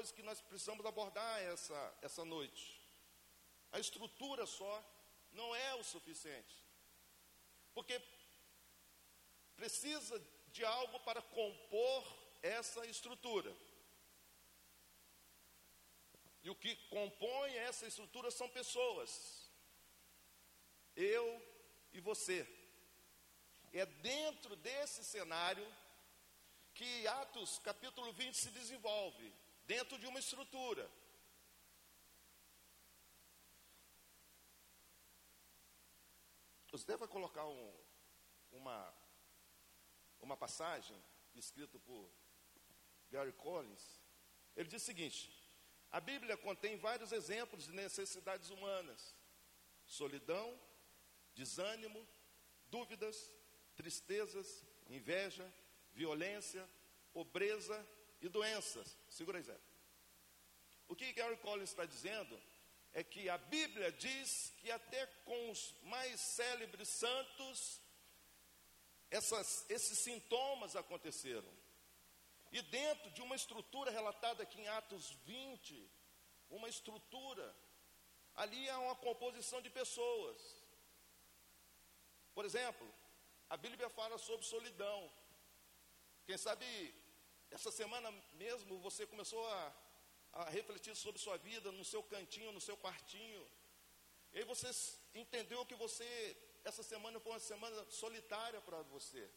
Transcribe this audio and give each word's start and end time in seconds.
coisa 0.00 0.14
que 0.14 0.22
nós 0.22 0.40
precisamos 0.40 0.86
abordar 0.86 1.42
essa, 1.42 1.94
essa 2.00 2.24
noite. 2.24 2.80
A 3.70 3.78
estrutura 3.78 4.46
só 4.46 4.74
não 5.30 5.54
é 5.54 5.74
o 5.74 5.84
suficiente. 5.84 6.56
Porque 7.74 8.00
precisa 9.54 10.18
de 10.52 10.64
algo 10.64 11.00
para 11.00 11.20
compor 11.20 12.02
essa 12.40 12.86
estrutura. 12.86 13.54
E 16.42 16.48
o 16.48 16.54
que 16.54 16.74
compõe 16.88 17.54
essa 17.56 17.86
estrutura 17.86 18.30
são 18.30 18.48
pessoas. 18.48 19.50
Eu 20.96 21.26
e 21.92 22.00
você. 22.00 22.48
É 23.70 23.84
dentro 23.84 24.56
desse 24.56 25.04
cenário 25.04 25.66
que 26.72 27.06
Atos 27.06 27.58
capítulo 27.58 28.10
20 28.14 28.34
se 28.34 28.50
desenvolve, 28.50 29.30
dentro 29.72 29.96
de 30.00 30.06
uma 30.08 30.18
estrutura. 30.18 30.90
Você 36.72 36.84
deve 36.84 37.06
colocar 37.06 37.46
um, 37.46 37.72
uma, 38.50 38.92
uma 40.20 40.36
passagem 40.36 41.00
escrita 41.36 41.78
por 41.78 42.10
Gary 43.12 43.32
Collins. 43.32 44.00
Ele 44.56 44.68
diz 44.68 44.82
o 44.82 44.86
seguinte: 44.86 45.22
a 45.88 46.00
Bíblia 46.00 46.36
contém 46.36 46.76
vários 46.76 47.12
exemplos 47.12 47.66
de 47.66 47.72
necessidades 47.72 48.50
humanas: 48.50 49.14
solidão, 49.86 50.60
desânimo, 51.32 52.04
dúvidas, 52.68 53.32
tristezas, 53.76 54.66
inveja, 54.88 55.46
violência, 55.92 56.68
pobreza 57.12 57.78
e 58.20 58.28
doenças. 58.28 58.98
Segura 59.08 59.38
aí, 59.38 59.44
Zé. 59.44 59.69
O 60.90 60.96
que 60.96 61.12
Gary 61.12 61.36
Collins 61.36 61.70
está 61.70 61.84
dizendo 61.86 62.36
é 62.92 63.04
que 63.04 63.28
a 63.28 63.38
Bíblia 63.38 63.92
diz 63.92 64.52
que 64.58 64.72
até 64.72 65.06
com 65.24 65.50
os 65.52 65.72
mais 65.82 66.20
célebres 66.20 66.88
santos, 66.88 67.80
essas, 69.08 69.64
esses 69.70 69.96
sintomas 70.00 70.74
aconteceram. 70.74 71.48
E 72.50 72.60
dentro 72.62 73.08
de 73.12 73.22
uma 73.22 73.36
estrutura 73.36 73.92
relatada 73.92 74.42
aqui 74.42 74.60
em 74.60 74.66
Atos 74.66 75.12
20, 75.26 75.88
uma 76.50 76.68
estrutura, 76.68 77.56
ali 78.34 78.68
há 78.68 78.80
uma 78.80 78.96
composição 78.96 79.62
de 79.62 79.70
pessoas. 79.70 80.42
Por 82.34 82.44
exemplo, 82.44 82.92
a 83.48 83.56
Bíblia 83.56 83.88
fala 83.90 84.18
sobre 84.18 84.44
solidão. 84.44 85.08
Quem 86.26 86.36
sabe 86.36 86.66
essa 87.48 87.70
semana 87.70 88.10
mesmo 88.32 88.80
você 88.80 89.06
começou 89.06 89.48
a, 89.48 89.72
a 90.32 90.44
refletir 90.50 90.94
sobre 90.94 91.20
sua 91.20 91.36
vida 91.36 91.72
no 91.72 91.84
seu 91.84 92.02
cantinho, 92.02 92.52
no 92.52 92.60
seu 92.60 92.76
quartinho. 92.76 93.46
E 94.32 94.38
aí 94.38 94.44
você 94.44 94.70
entendeu 95.14 95.64
que 95.66 95.74
você, 95.74 96.36
essa 96.64 96.82
semana 96.82 97.18
foi 97.18 97.32
uma 97.32 97.40
semana 97.40 97.90
solitária 97.90 98.60
para 98.60 98.82
você. 98.82 99.28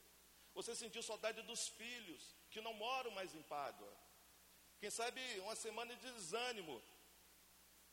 Você 0.53 0.75
sentiu 0.75 1.01
saudade 1.01 1.41
dos 1.41 1.67
filhos 1.67 2.35
que 2.51 2.61
não 2.61 2.73
moram 2.73 3.11
mais 3.11 3.33
em 3.33 3.41
Pádua. 3.41 3.91
Quem 4.79 4.89
sabe 4.89 5.21
uma 5.39 5.55
semana 5.55 5.95
de 5.95 6.11
desânimo. 6.11 6.81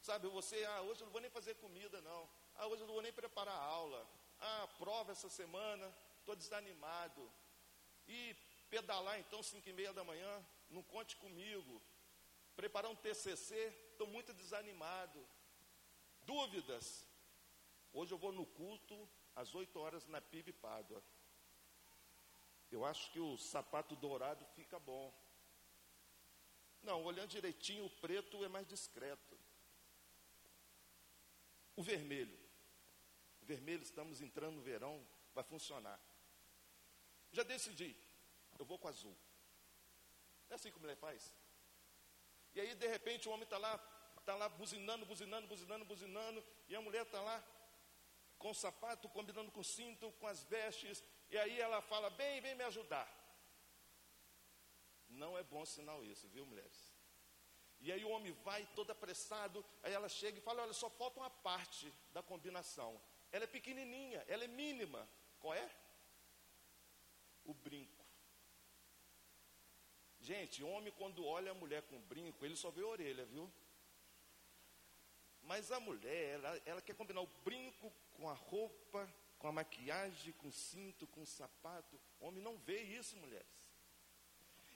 Sabe, 0.02 0.28
você, 0.28 0.64
ah, 0.64 0.82
hoje 0.82 1.00
eu 1.00 1.06
não 1.06 1.12
vou 1.12 1.20
nem 1.20 1.30
fazer 1.30 1.54
comida, 1.56 2.00
não. 2.00 2.28
Ah, 2.54 2.66
hoje 2.66 2.82
eu 2.82 2.86
não 2.86 2.94
vou 2.94 3.02
nem 3.02 3.12
preparar 3.12 3.54
aula. 3.54 4.06
Ah, 4.38 4.68
prova 4.78 5.12
essa 5.12 5.28
semana, 5.28 5.94
estou 6.18 6.34
desanimado. 6.34 7.30
E 8.08 8.34
pedalar 8.68 9.18
então, 9.20 9.42
5 9.42 9.68
e 9.68 9.72
meia 9.72 9.92
da 9.92 10.02
manhã, 10.02 10.46
não 10.68 10.82
conte 10.82 11.16
comigo. 11.16 11.82
Preparar 12.60 12.90
um 12.90 12.94
TCC, 12.94 13.54
estou 13.92 14.06
muito 14.06 14.34
desanimado. 14.34 15.26
Dúvidas. 16.20 17.08
Hoje 17.90 18.12
eu 18.12 18.18
vou 18.18 18.32
no 18.32 18.44
culto 18.44 19.08
às 19.34 19.54
8 19.54 19.80
horas 19.80 20.06
na 20.06 20.20
PIB 20.20 20.52
Pádua. 20.52 21.02
Eu 22.70 22.84
acho 22.84 23.10
que 23.12 23.18
o 23.18 23.38
sapato 23.38 23.96
dourado 23.96 24.44
fica 24.54 24.78
bom. 24.78 25.10
Não, 26.82 27.02
olhando 27.02 27.30
direitinho, 27.30 27.86
o 27.86 27.96
preto 28.02 28.44
é 28.44 28.48
mais 28.48 28.66
discreto. 28.66 29.40
O 31.74 31.82
vermelho. 31.82 32.38
O 33.40 33.46
vermelho, 33.46 33.82
estamos 33.82 34.20
entrando 34.20 34.56
no 34.56 34.60
verão, 34.60 35.02
vai 35.32 35.44
funcionar. 35.44 35.98
Já 37.32 37.42
decidi, 37.42 37.96
eu 38.58 38.66
vou 38.66 38.78
com 38.78 38.86
azul. 38.86 39.16
É 40.50 40.56
assim 40.56 40.70
que 40.70 40.76
a 40.76 40.80
mulher 40.82 40.96
faz. 40.98 41.39
E 42.54 42.60
aí, 42.60 42.74
de 42.74 42.86
repente, 42.86 43.28
o 43.28 43.32
homem 43.32 43.44
está 43.44 43.58
lá, 43.58 43.74
está 44.18 44.34
lá 44.34 44.48
buzinando, 44.48 45.06
buzinando, 45.06 45.46
buzinando, 45.46 45.84
buzinando, 45.84 46.44
e 46.68 46.74
a 46.74 46.80
mulher 46.80 47.02
está 47.02 47.20
lá 47.20 47.44
com 48.38 48.50
o 48.50 48.54
sapato, 48.54 49.08
combinando 49.08 49.50
com 49.50 49.60
o 49.60 49.64
cinto, 49.64 50.10
com 50.12 50.26
as 50.26 50.42
vestes, 50.44 51.04
e 51.30 51.38
aí 51.38 51.60
ela 51.60 51.80
fala, 51.82 52.10
bem, 52.10 52.40
vem 52.40 52.54
me 52.54 52.64
ajudar. 52.64 53.08
Não 55.08 55.36
é 55.36 55.42
bom 55.42 55.64
sinal 55.64 56.04
isso, 56.04 56.28
viu, 56.28 56.46
mulheres? 56.46 56.94
E 57.80 57.90
aí 57.90 58.04
o 58.04 58.10
homem 58.10 58.32
vai 58.44 58.66
todo 58.74 58.90
apressado, 58.90 59.64
aí 59.82 59.92
ela 59.92 60.08
chega 60.08 60.38
e 60.38 60.42
fala, 60.42 60.62
olha, 60.62 60.72
só 60.72 60.88
falta 60.90 61.20
uma 61.20 61.30
parte 61.30 61.92
da 62.12 62.22
combinação. 62.22 63.00
Ela 63.32 63.44
é 63.44 63.46
pequenininha, 63.46 64.24
ela 64.28 64.44
é 64.44 64.48
mínima. 64.48 65.08
Qual 65.38 65.54
é? 65.54 65.70
O 67.44 67.54
brinco. 67.54 67.99
Gente, 70.20 70.62
homem 70.62 70.92
quando 70.92 71.24
olha 71.24 71.50
a 71.52 71.54
mulher 71.54 71.82
com 71.82 71.98
brinco, 72.02 72.44
ele 72.44 72.56
só 72.56 72.70
vê 72.70 72.82
a 72.82 72.86
orelha, 72.86 73.24
viu? 73.24 73.50
Mas 75.42 75.72
a 75.72 75.80
mulher, 75.80 76.34
ela, 76.34 76.62
ela 76.66 76.82
quer 76.82 76.94
combinar 76.94 77.22
o 77.22 77.26
brinco 77.44 77.90
com 78.12 78.28
a 78.28 78.34
roupa, 78.34 79.12
com 79.38 79.48
a 79.48 79.52
maquiagem, 79.52 80.32
com 80.34 80.48
o 80.48 80.52
cinto, 80.52 81.06
com 81.06 81.22
o 81.22 81.26
sapato. 81.26 81.98
O 82.20 82.26
homem 82.26 82.42
não 82.42 82.58
vê 82.58 82.82
isso, 82.82 83.16
mulheres. 83.16 83.48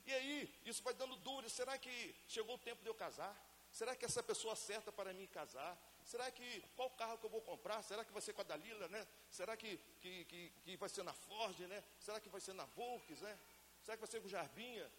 E 0.05 0.13
aí, 0.13 0.53
isso 0.65 0.83
vai 0.83 0.93
dando 0.93 1.15
dúvida. 1.17 1.47
Será 1.49 1.77
que 1.77 2.15
chegou 2.27 2.55
o 2.55 2.59
tempo 2.59 2.81
de 2.81 2.89
eu 2.89 2.95
casar? 2.95 3.33
Será 3.71 3.95
que 3.95 4.05
essa 4.05 4.23
pessoa 4.23 4.55
certa 4.55 4.91
para 4.91 5.13
mim 5.13 5.27
casar? 5.27 5.77
Será 6.03 6.29
que 6.31 6.61
qual 6.75 6.89
carro 6.91 7.17
que 7.17 7.25
eu 7.25 7.29
vou 7.29 7.41
comprar? 7.41 7.81
Será 7.81 8.05
que 8.05 8.11
vai 8.11 8.21
ser 8.21 8.33
com 8.33 8.41
a 8.41 8.43
Dalila, 8.43 8.87
né? 8.87 9.07
Será 9.29 9.57
que, 9.57 9.77
que, 9.99 10.25
que, 10.25 10.49
que 10.63 10.77
vai 10.77 10.89
ser 10.89 11.03
na 11.03 11.13
Ford, 11.13 11.59
né? 11.61 11.83
Será 11.99 12.19
que 12.19 12.29
vai 12.29 12.39
ser 12.39 12.53
na 12.53 12.65
Volks, 12.65 13.21
né? 13.21 13.39
Será 13.81 13.97
que 13.97 14.01
vai 14.01 14.09
ser 14.09 14.21
com 14.21 14.27
Jarbinha? 14.27 14.91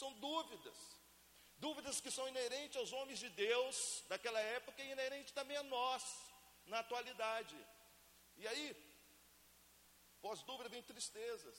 São 0.00 0.12
dúvidas. 0.14 0.78
Dúvidas 1.66 2.00
que 2.00 2.10
são 2.10 2.28
inerentes 2.28 2.76
aos 2.76 2.92
homens 2.92 3.20
de 3.24 3.28
Deus 3.46 3.76
daquela 4.08 4.40
época 4.40 4.82
e 4.82 4.90
inerentes 4.90 5.32
também 5.32 5.56
a 5.56 5.62
nós, 5.62 6.04
na 6.66 6.80
atualidade. 6.80 7.56
E 8.36 8.46
aí, 8.48 8.64
pós-dúvida 10.20 10.68
vem 10.68 10.82
tristezas. 10.82 11.58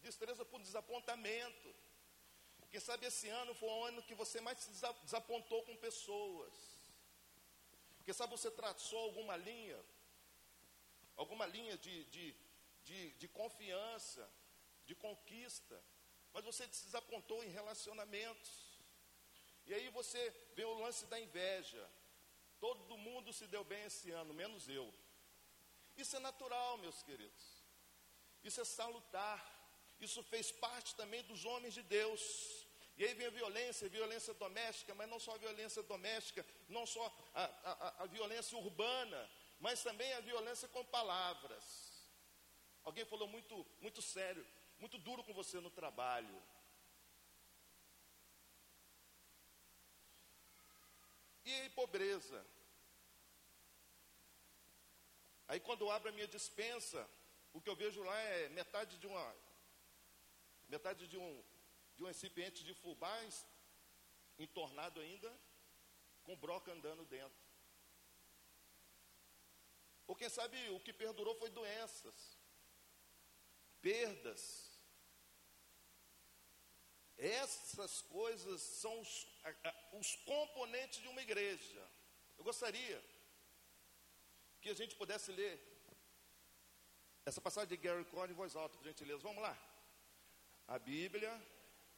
Tristeza 0.00 0.44
por 0.44 0.62
desapontamento. 0.62 1.68
Quem 2.70 2.78
sabe 2.78 3.06
esse 3.06 3.28
ano 3.28 3.52
foi 3.60 3.68
o 3.68 3.84
ano 3.84 4.02
que 4.08 4.14
você 4.14 4.40
mais 4.40 4.60
se 4.60 4.70
desapontou 5.02 5.64
com 5.64 5.76
pessoas. 5.88 6.54
Quem 8.04 8.14
sabe 8.14 8.30
você 8.30 8.50
traçou 8.50 9.00
alguma 9.08 9.36
linha, 9.36 9.78
alguma 11.16 11.46
linha 11.46 11.76
de, 11.76 12.04
de, 12.04 12.36
de, 12.84 13.10
de 13.14 13.28
confiança, 13.28 14.22
de 14.86 14.94
conquista, 14.94 15.82
mas 16.32 16.44
você 16.44 16.66
desapontou 16.66 17.42
em 17.44 17.48
relacionamentos. 17.48 18.50
E 19.66 19.74
aí 19.74 19.88
você 19.90 20.30
vê 20.54 20.64
o 20.64 20.78
lance 20.78 21.06
da 21.06 21.18
inveja. 21.18 21.88
Todo 22.58 22.98
mundo 22.98 23.32
se 23.32 23.46
deu 23.46 23.64
bem 23.64 23.84
esse 23.84 24.10
ano, 24.10 24.34
menos 24.34 24.68
eu. 24.68 24.92
Isso 25.96 26.16
é 26.16 26.20
natural, 26.20 26.78
meus 26.78 27.02
queridos. 27.02 27.44
Isso 28.42 28.60
é 28.60 28.64
salutar. 28.64 29.38
Isso 30.00 30.22
fez 30.24 30.50
parte 30.50 30.94
também 30.94 31.22
dos 31.24 31.44
homens 31.44 31.74
de 31.74 31.82
Deus. 31.82 32.66
E 32.96 33.04
aí 33.04 33.14
vem 33.14 33.26
a 33.26 33.30
violência, 33.30 33.88
violência 33.88 34.34
doméstica, 34.34 34.94
mas 34.94 35.08
não 35.08 35.18
só 35.18 35.34
a 35.34 35.38
violência 35.38 35.82
doméstica, 35.82 36.44
não 36.68 36.84
só 36.84 37.04
a, 37.34 37.44
a, 37.44 38.02
a 38.02 38.06
violência 38.06 38.58
urbana, 38.58 39.30
mas 39.58 39.82
também 39.82 40.12
a 40.14 40.20
violência 40.20 40.68
com 40.68 40.84
palavras. 40.84 41.64
Alguém 42.82 43.04
falou 43.04 43.28
muito, 43.28 43.66
muito 43.80 44.02
sério, 44.02 44.46
muito 44.80 44.98
duro 44.98 45.22
com 45.22 45.34
você 45.34 45.60
no 45.60 45.70
trabalho. 45.70 46.42
E 51.44 51.68
pobreza. 51.70 52.44
Aí 55.48 55.60
quando 55.60 55.82
eu 55.82 55.90
abro 55.90 56.08
a 56.08 56.12
minha 56.12 56.28
dispensa, 56.28 57.08
o 57.52 57.60
que 57.60 57.68
eu 57.68 57.76
vejo 57.76 58.02
lá 58.02 58.18
é 58.18 58.48
metade 58.50 58.96
de 58.98 59.06
uma 59.06 59.36
metade 60.68 61.06
de 61.08 61.18
um 61.18 61.44
de 61.96 62.04
um 62.04 62.06
recipiente 62.06 62.64
de 62.64 62.72
fubás 62.72 63.46
entornado 64.38 65.00
ainda 65.00 65.30
com 66.22 66.36
broca 66.36 66.72
andando 66.72 67.04
dentro. 67.04 67.50
Ou 70.06 70.16
quem 70.16 70.28
sabe 70.28 70.56
o 70.70 70.80
que 70.80 70.92
perdurou 70.92 71.34
foi 71.34 71.50
doenças, 71.50 72.38
perdas. 73.82 74.69
Essas 77.20 78.00
coisas 78.00 78.62
são 78.62 78.98
os, 78.98 79.26
os 79.92 80.16
componentes 80.24 81.02
de 81.02 81.08
uma 81.08 81.20
igreja. 81.20 81.86
Eu 82.38 82.44
gostaria 82.44 83.04
que 84.62 84.70
a 84.70 84.74
gente 84.74 84.96
pudesse 84.96 85.30
ler 85.30 85.60
essa 87.26 87.38
passagem 87.38 87.68
de 87.68 87.76
Gary 87.76 88.06
Cohn 88.06 88.24
em 88.24 88.32
voz 88.32 88.56
alta, 88.56 88.78
por 88.78 88.84
gentileza. 88.84 89.22
Vamos 89.22 89.42
lá. 89.42 89.54
A 90.66 90.78
Bíblia 90.78 91.30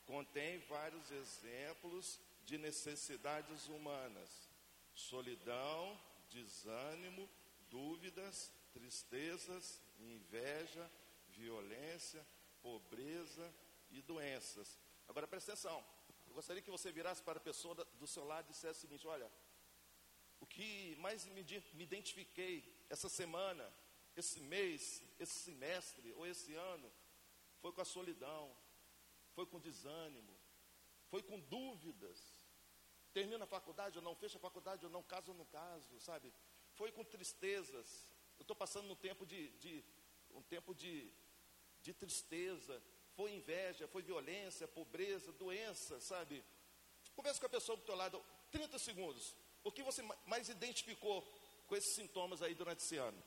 contém 0.04 0.58
vários 0.60 1.08
exemplos 1.12 2.18
de 2.44 2.58
necessidades 2.58 3.68
humanas: 3.68 4.50
solidão, 4.92 6.00
desânimo, 6.30 7.30
dúvidas, 7.70 8.50
tristezas, 8.72 9.80
inveja, 10.00 10.90
violência, 11.28 12.26
pobreza 12.60 13.54
e 13.92 14.02
doenças. 14.02 14.78
Agora 15.08 15.26
presta 15.26 15.52
atenção. 15.52 15.84
Eu 16.26 16.34
gostaria 16.34 16.62
que 16.62 16.70
você 16.70 16.90
virasse 16.90 17.22
para 17.22 17.38
a 17.38 17.42
pessoa 17.42 17.74
do 17.74 18.06
seu 18.06 18.24
lado 18.24 18.46
e 18.46 18.52
dissesse 18.52 18.78
o 18.78 18.80
seguinte: 18.82 19.06
olha, 19.06 19.30
o 20.40 20.46
que 20.46 20.96
mais 20.96 21.26
me, 21.26 21.42
me 21.74 21.84
identifiquei 21.84 22.54
essa 22.88 23.08
semana, 23.08 23.72
esse 24.16 24.40
mês, 24.40 25.02
esse 25.18 25.38
semestre 25.40 26.12
ou 26.14 26.26
esse 26.26 26.54
ano, 26.54 26.90
foi 27.60 27.72
com 27.72 27.80
a 27.80 27.84
solidão, 27.84 28.56
foi 29.34 29.46
com 29.46 29.60
desânimo, 29.60 30.34
foi 31.08 31.22
com 31.22 31.38
dúvidas. 31.38 32.18
Termina 33.12 33.44
a 33.44 33.46
faculdade 33.46 33.98
ou 33.98 34.04
não, 34.04 34.16
fecha 34.16 34.38
a 34.38 34.40
faculdade 34.40 34.84
ou 34.86 34.90
não, 34.90 35.02
caso 35.02 35.32
ou 35.32 35.36
não 35.36 35.44
caso, 35.44 36.00
sabe? 36.00 36.32
Foi 36.72 36.90
com 36.90 37.04
tristezas. 37.04 38.06
Eu 38.38 38.42
estou 38.42 38.56
passando 38.56 38.90
um 38.90 38.96
tempo 38.96 39.26
de, 39.26 39.50
de 39.58 39.84
um 40.30 40.42
tempo 40.42 40.74
de, 40.74 41.12
de 41.82 41.92
tristeza, 41.92 42.82
foi 43.16 43.32
inveja, 43.32 43.86
foi 43.88 44.02
violência, 44.02 44.66
pobreza, 44.68 45.32
doença, 45.32 46.00
sabe? 46.00 46.44
Conversa 47.14 47.40
com 47.40 47.46
a 47.46 47.50
pessoa 47.50 47.76
do 47.76 47.84
teu 47.84 47.94
lado, 47.94 48.22
30 48.50 48.78
segundos. 48.78 49.36
O 49.62 49.70
que 49.70 49.82
você 49.82 50.02
mais 50.26 50.48
identificou 50.48 51.22
com 51.66 51.76
esses 51.76 51.94
sintomas 51.94 52.42
aí 52.42 52.54
durante 52.54 52.80
esse 52.80 52.96
ano? 52.96 53.22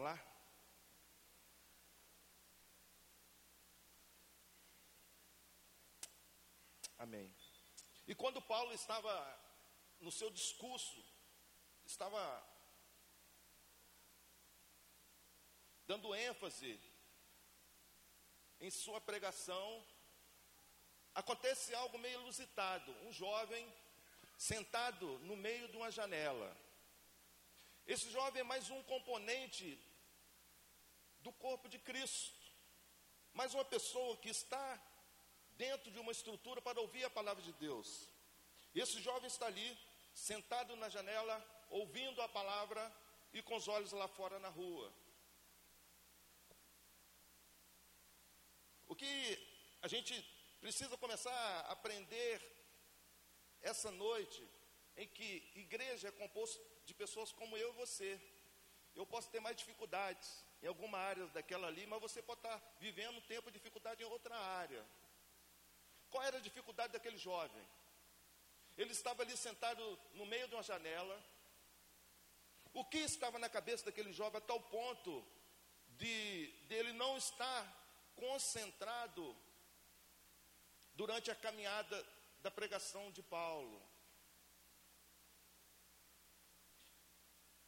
Vamos 0.00 0.14
lá? 0.14 0.26
Amém. 6.96 7.30
E 8.06 8.14
quando 8.14 8.40
Paulo 8.40 8.72
estava 8.72 9.12
no 10.00 10.10
seu 10.10 10.30
discurso, 10.30 11.04
estava 11.84 12.22
dando 15.86 16.14
ênfase 16.14 16.80
em 18.58 18.70
sua 18.70 19.02
pregação, 19.02 19.86
acontece 21.14 21.74
algo 21.74 21.98
meio 21.98 22.20
ilusitado. 22.22 22.90
Um 23.06 23.12
jovem 23.12 23.70
sentado 24.38 25.18
no 25.18 25.36
meio 25.36 25.68
de 25.68 25.76
uma 25.76 25.90
janela. 25.90 26.56
Esse 27.86 28.10
jovem 28.10 28.40
é 28.40 28.44
mais 28.44 28.70
um 28.70 28.82
componente 28.84 29.89
do 31.20 31.32
corpo 31.32 31.68
de 31.68 31.78
Cristo, 31.78 32.34
mais 33.32 33.54
uma 33.54 33.64
pessoa 33.64 34.16
que 34.16 34.30
está 34.30 34.80
dentro 35.56 35.90
de 35.90 35.98
uma 35.98 36.12
estrutura 36.12 36.62
para 36.62 36.80
ouvir 36.80 37.04
a 37.04 37.10
palavra 37.10 37.42
de 37.42 37.52
Deus. 37.52 38.08
Esse 38.74 39.00
jovem 39.02 39.26
está 39.26 39.46
ali, 39.46 39.78
sentado 40.14 40.74
na 40.76 40.88
janela, 40.88 41.36
ouvindo 41.68 42.22
a 42.22 42.28
palavra 42.28 42.82
e 43.32 43.42
com 43.42 43.56
os 43.56 43.68
olhos 43.68 43.92
lá 43.92 44.08
fora 44.08 44.38
na 44.38 44.48
rua. 44.48 44.92
O 48.88 48.96
que 48.96 49.12
a 49.82 49.88
gente 49.88 50.14
precisa 50.60 50.96
começar 50.96 51.32
a 51.32 51.72
aprender 51.72 52.42
essa 53.62 53.90
noite, 53.90 54.42
em 54.96 55.06
que 55.06 55.50
igreja 55.54 56.08
é 56.08 56.12
composto 56.12 56.60
de 56.84 56.94
pessoas 56.94 57.30
como 57.32 57.56
eu 57.56 57.70
e 57.70 57.76
você. 57.76 58.20
Eu 58.94 59.06
posso 59.06 59.30
ter 59.30 59.40
mais 59.40 59.56
dificuldades 59.56 60.44
em 60.62 60.66
alguma 60.66 60.98
área 60.98 61.26
daquela 61.28 61.68
ali, 61.68 61.86
mas 61.86 62.00
você 62.00 62.20
pode 62.22 62.40
estar 62.40 62.60
vivendo 62.78 63.16
um 63.16 63.22
tempo 63.22 63.50
de 63.50 63.58
dificuldade 63.58 64.02
em 64.02 64.06
outra 64.06 64.36
área. 64.36 64.84
Qual 66.10 66.22
era 66.22 66.36
a 66.38 66.40
dificuldade 66.40 66.92
daquele 66.92 67.16
jovem? 67.16 67.64
Ele 68.76 68.92
estava 68.92 69.22
ali 69.22 69.36
sentado 69.36 69.98
no 70.14 70.26
meio 70.26 70.48
de 70.48 70.54
uma 70.54 70.62
janela. 70.62 71.22
O 72.72 72.84
que 72.84 72.98
estava 72.98 73.38
na 73.38 73.48
cabeça 73.48 73.84
daquele 73.84 74.12
jovem 74.12 74.38
a 74.38 74.40
tal 74.40 74.60
ponto 74.60 75.24
de, 75.96 76.52
ele 76.68 76.92
não 76.92 77.16
estar 77.16 77.60
concentrado 78.16 79.36
durante 80.94 81.30
a 81.30 81.34
caminhada 81.34 82.06
da 82.42 82.50
pregação 82.50 83.10
de 83.12 83.22
Paulo? 83.22 83.82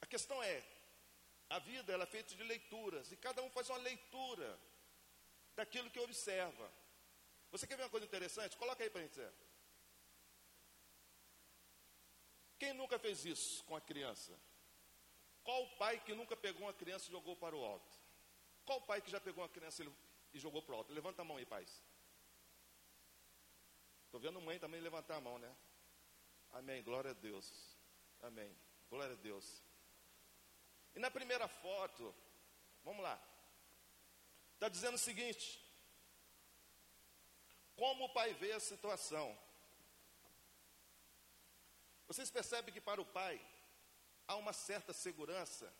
A 0.00 0.06
questão 0.06 0.42
é, 0.42 0.62
a 1.52 1.58
vida 1.58 1.92
ela 1.92 2.04
é 2.04 2.06
feita 2.06 2.34
de 2.34 2.42
leituras 2.42 3.12
e 3.12 3.16
cada 3.16 3.42
um 3.42 3.50
faz 3.50 3.68
uma 3.68 3.78
leitura 3.78 4.58
daquilo 5.54 5.90
que 5.90 6.00
observa. 6.00 6.72
Você 7.50 7.66
quer 7.66 7.76
ver 7.76 7.82
uma 7.82 7.90
coisa 7.90 8.06
interessante? 8.06 8.56
Coloca 8.56 8.82
aí 8.82 8.88
para 8.88 9.02
a 9.02 9.04
gente 9.04 9.18
ver. 9.18 9.32
Quem 12.58 12.72
nunca 12.72 12.98
fez 12.98 13.26
isso 13.26 13.62
com 13.64 13.76
a 13.76 13.82
criança? 13.82 14.32
Qual 15.44 15.66
pai 15.76 16.00
que 16.00 16.14
nunca 16.14 16.34
pegou 16.34 16.62
uma 16.62 16.72
criança 16.72 17.08
e 17.08 17.10
jogou 17.10 17.36
para 17.36 17.54
o 17.54 17.62
alto? 17.62 17.98
Qual 18.64 18.80
pai 18.80 19.02
que 19.02 19.10
já 19.10 19.20
pegou 19.20 19.42
uma 19.42 19.50
criança 19.50 19.84
e 20.32 20.38
jogou 20.38 20.62
para 20.62 20.74
o 20.74 20.78
alto? 20.78 20.92
Levanta 20.94 21.20
a 21.20 21.24
mão 21.24 21.36
aí, 21.36 21.44
pais. 21.44 21.82
Estou 24.06 24.20
vendo 24.20 24.40
mãe 24.40 24.58
também 24.58 24.80
levantar 24.80 25.16
a 25.16 25.20
mão, 25.20 25.38
né? 25.38 25.54
Amém. 26.52 26.82
Glória 26.82 27.10
a 27.10 27.14
Deus. 27.14 27.76
Amém. 28.22 28.56
Glória 28.88 29.12
a 29.12 29.16
Deus. 29.16 29.62
E 30.94 30.98
na 30.98 31.10
primeira 31.10 31.48
foto, 31.48 32.14
vamos 32.84 33.02
lá, 33.02 33.20
está 34.54 34.68
dizendo 34.68 34.94
o 34.94 34.98
seguinte: 34.98 35.62
como 37.76 38.04
o 38.04 38.08
pai 38.08 38.34
vê 38.34 38.52
a 38.52 38.60
situação. 38.60 39.36
Vocês 42.06 42.30
percebem 42.30 42.72
que 42.72 42.80
para 42.80 43.00
o 43.00 43.06
pai 43.06 43.40
há 44.28 44.36
uma 44.36 44.52
certa 44.52 44.92
segurança. 44.92 45.72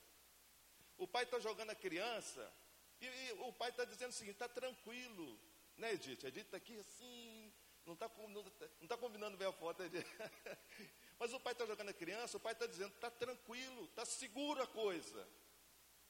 O 0.97 1.07
pai 1.07 1.25
está 1.25 1.39
jogando 1.39 1.71
a 1.71 1.75
criança 1.75 2.53
e, 3.01 3.07
e 3.07 3.33
o 3.41 3.53
pai 3.53 3.71
está 3.71 3.85
dizendo 3.85 4.11
o 4.11 4.15
seguinte: 4.15 4.35
está 4.35 4.49
tranquilo, 4.49 5.39
né, 5.77 5.93
Edith? 5.93 6.25
Edith 6.25 6.47
está 6.47 6.57
aqui 6.57 6.79
assim, 6.79 7.53
não 7.85 7.95
está 7.95 8.11
não 8.17 8.45
não 8.81 8.89
tá 8.89 8.97
combinando 8.97 9.37
bem 9.37 9.49
a 9.49 9.53
foto, 9.53 9.83
Edith. 9.83 10.07
Mas 11.23 11.33
o 11.33 11.39
pai 11.39 11.53
está 11.53 11.65
jogando 11.65 11.91
a 11.91 11.95
criança, 11.95 12.37
o 12.37 12.41
pai 12.41 12.53
está 12.53 12.67
dizendo, 12.67 12.93
está 12.97 13.09
tranquilo, 13.09 13.85
está 13.85 14.05
seguro 14.05 14.61
a 14.61 14.67
coisa. 14.67 15.29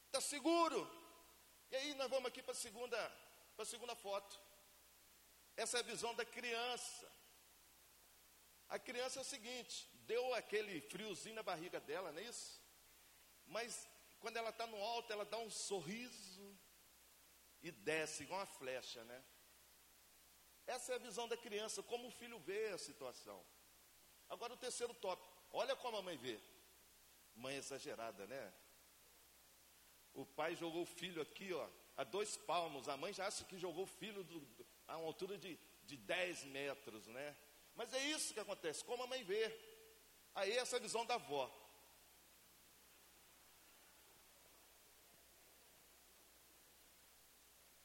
Está 0.07 0.23
seguro. 0.23 0.91
E 1.71 1.77
aí 1.77 1.95
nós 1.97 2.09
vamos 2.09 2.29
aqui 2.29 2.43
para 2.43 2.53
a 2.53 2.55
segunda, 2.55 2.97
para 3.55 3.63
a 3.63 3.67
segunda 3.67 3.95
foto. 3.95 4.41
Essa 5.55 5.77
é 5.77 5.81
a 5.81 5.83
visão 5.83 6.15
da 6.15 6.25
criança. 6.25 7.13
A 8.71 8.79
criança 8.79 9.19
é 9.19 9.21
o 9.21 9.25
seguinte, 9.27 9.87
deu 10.07 10.33
aquele 10.33 10.81
friozinho 10.81 11.35
na 11.35 11.43
barriga 11.43 11.79
dela, 11.79 12.11
não 12.11 12.19
é 12.19 12.25
isso? 12.25 12.59
Mas 13.45 13.87
quando 14.19 14.39
ela 14.39 14.49
está 14.49 14.67
no 14.67 14.83
alto, 14.83 15.13
ela 15.13 15.27
dá 15.27 15.37
um 15.37 15.51
sorriso 15.51 16.59
e 17.61 17.71
desce 17.71 18.23
igual 18.23 18.41
uma 18.41 18.47
flecha, 18.47 19.05
né? 19.05 19.23
Essa 20.67 20.95
é 20.95 20.97
a 20.97 21.07
visão 21.07 21.29
da 21.29 21.37
criança, 21.37 21.83
como 21.83 22.09
o 22.09 22.13
filho 22.13 22.39
vê 22.39 22.69
a 22.69 22.79
situação. 22.79 23.45
Agora 24.33 24.55
o 24.55 24.57
terceiro 24.57 24.95
tópico. 24.95 25.31
Olha 25.53 25.77
como 25.77 25.99
a 25.99 26.03
mãe 26.03 26.17
vê. 26.17 26.41
Mãe 27.35 27.57
exagerada, 27.57 28.27
né? 28.27 28.53
O 30.15 30.25
pai 30.25 30.57
jogou 30.57 30.83
o 30.83 30.87
filho 30.87 31.21
aqui, 31.21 31.53
ó, 31.53 31.69
a 31.99 32.03
dois 32.03 32.35
palmos. 32.39 32.89
A 32.89 32.97
mãe 32.97 33.13
já 33.13 33.27
acha 33.27 33.45
que 33.45 33.59
jogou 33.59 33.85
o 33.85 33.95
filho 34.01 34.25
do, 34.25 34.67
a 34.89 34.97
uma 34.97 35.07
altura 35.07 35.37
de, 35.37 35.59
de 35.85 35.99
10 35.99 36.45
metros, 36.45 37.07
né? 37.09 37.37
Mas 37.75 37.93
é 37.93 38.03
isso 38.07 38.33
que 38.33 38.41
acontece, 38.41 38.83
como 38.83 39.03
a 39.03 39.07
mãe 39.07 39.23
vê. 39.23 39.55
Aí 40.35 40.57
essa 40.57 40.81
visão 40.81 41.05
da 41.05 41.17
avó. 41.17 41.51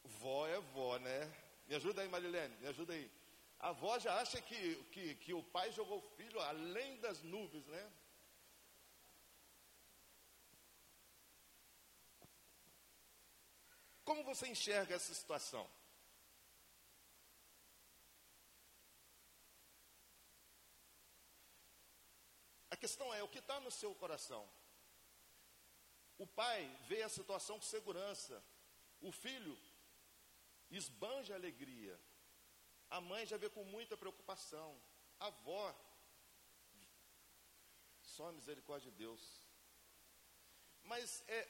Vó 0.06 0.48
é 0.48 0.60
vó, 0.62 0.98
né? 0.98 1.20
Me 1.68 1.76
ajuda 1.76 2.02
aí, 2.02 2.08
Marilene, 2.08 2.56
me 2.56 2.68
ajuda 2.68 2.94
aí. 2.94 3.12
A 3.60 3.70
avó 3.70 3.98
já 3.98 4.20
acha 4.20 4.42
que, 4.42 4.84
que, 4.86 5.16
que 5.16 5.34
o 5.34 5.44
pai 5.44 5.72
jogou 5.72 5.98
o 5.98 6.10
filho 6.16 6.40
além 6.40 7.00
das 7.00 7.22
nuvens, 7.24 7.66
né? 7.68 7.94
Como 14.04 14.24
você 14.24 14.48
enxerga 14.48 14.96
essa 14.96 15.14
situação? 15.14 15.70
A 22.70 22.78
questão 22.78 23.14
é 23.14 23.24
o 23.24 23.28
que 23.28 23.40
está 23.40 23.60
no 23.60 23.72
seu 23.72 23.94
coração. 23.96 24.48
O 26.18 26.26
pai 26.26 26.64
vê 26.88 27.02
a 27.02 27.10
situação 27.10 27.58
com 27.58 27.66
segurança. 27.66 28.44
O 29.02 29.12
filho 29.12 29.58
esbanja 30.70 31.36
alegria. 31.36 32.00
A 32.90 33.02
mãe 33.02 33.26
já 33.26 33.38
vê 33.38 33.50
com 33.50 33.64
muita 33.66 33.98
preocupação. 33.98 34.82
A 35.20 35.28
avó, 35.28 35.76
só 38.02 38.30
a 38.30 38.32
misericórdia 38.32 38.92
de 38.92 38.98
Deus. 38.98 39.22
Mas 40.84 41.24
é 41.28 41.48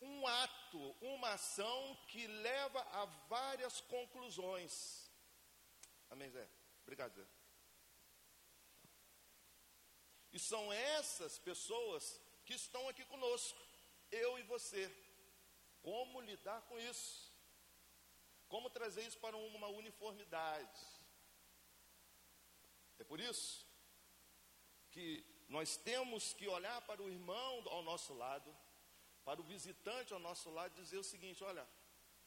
um 0.00 0.26
ato, 0.26 0.96
uma 1.00 1.30
ação 1.30 1.96
que 2.08 2.26
leva 2.26 2.80
a 2.92 3.04
várias 3.28 3.80
conclusões. 3.82 5.10
Amém, 6.10 6.30
Zé? 6.30 6.48
Obrigado, 6.82 7.14
Zé. 7.14 7.26
E 10.32 10.38
são 10.38 10.72
essas 10.72 11.38
pessoas 11.38 12.20
que 12.44 12.54
estão 12.54 12.88
aqui 12.88 13.04
conosco, 13.06 13.58
eu 14.10 14.38
e 14.38 14.42
você. 14.42 14.94
Como 15.80 16.20
lidar 16.20 16.60
com 16.62 16.78
isso? 16.78 17.25
Como 18.48 18.70
trazer 18.70 19.02
isso 19.06 19.18
para 19.18 19.36
uma 19.36 19.68
uniformidade? 19.68 20.80
É 22.98 23.04
por 23.04 23.20
isso 23.20 23.66
que 24.90 25.24
nós 25.48 25.76
temos 25.76 26.32
que 26.32 26.48
olhar 26.48 26.80
para 26.82 27.02
o 27.02 27.08
irmão 27.08 27.62
ao 27.68 27.82
nosso 27.82 28.14
lado, 28.14 28.54
para 29.24 29.40
o 29.40 29.44
visitante 29.44 30.12
ao 30.12 30.18
nosso 30.18 30.50
lado, 30.50 30.72
e 30.72 30.82
dizer 30.82 30.98
o 30.98 31.04
seguinte: 31.04 31.44
olha, 31.44 31.66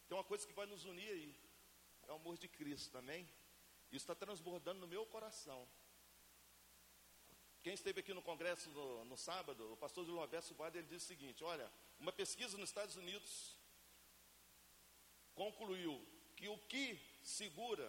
tem 0.07 0.17
uma 0.17 0.23
coisa 0.23 0.45
que 0.45 0.53
vai 0.53 0.65
nos 0.65 0.85
unir 0.85 1.09
aí, 1.09 1.35
é 2.07 2.11
o 2.11 2.15
amor 2.15 2.37
de 2.37 2.47
Cristo, 2.47 2.97
amém? 2.97 3.27
Isso 3.91 4.03
está 4.03 4.15
transbordando 4.15 4.79
no 4.79 4.87
meu 4.87 5.05
coração. 5.05 5.67
Quem 7.61 7.73
esteve 7.73 7.99
aqui 7.99 8.13
no 8.13 8.21
congresso 8.21 8.69
no, 8.69 9.05
no 9.05 9.17
sábado, 9.17 9.73
o 9.73 9.77
pastor 9.77 10.07
Roberto 10.07 10.53
Boada, 10.53 10.77
ele 10.77 10.87
disse 10.87 11.05
o 11.05 11.07
seguinte: 11.07 11.43
olha, 11.43 11.71
uma 11.99 12.11
pesquisa 12.11 12.57
nos 12.57 12.69
Estados 12.69 12.95
Unidos 12.95 13.58
concluiu 15.41 15.95
que 16.35 16.49
o 16.49 16.57
que 16.71 16.85
segura 17.23 17.87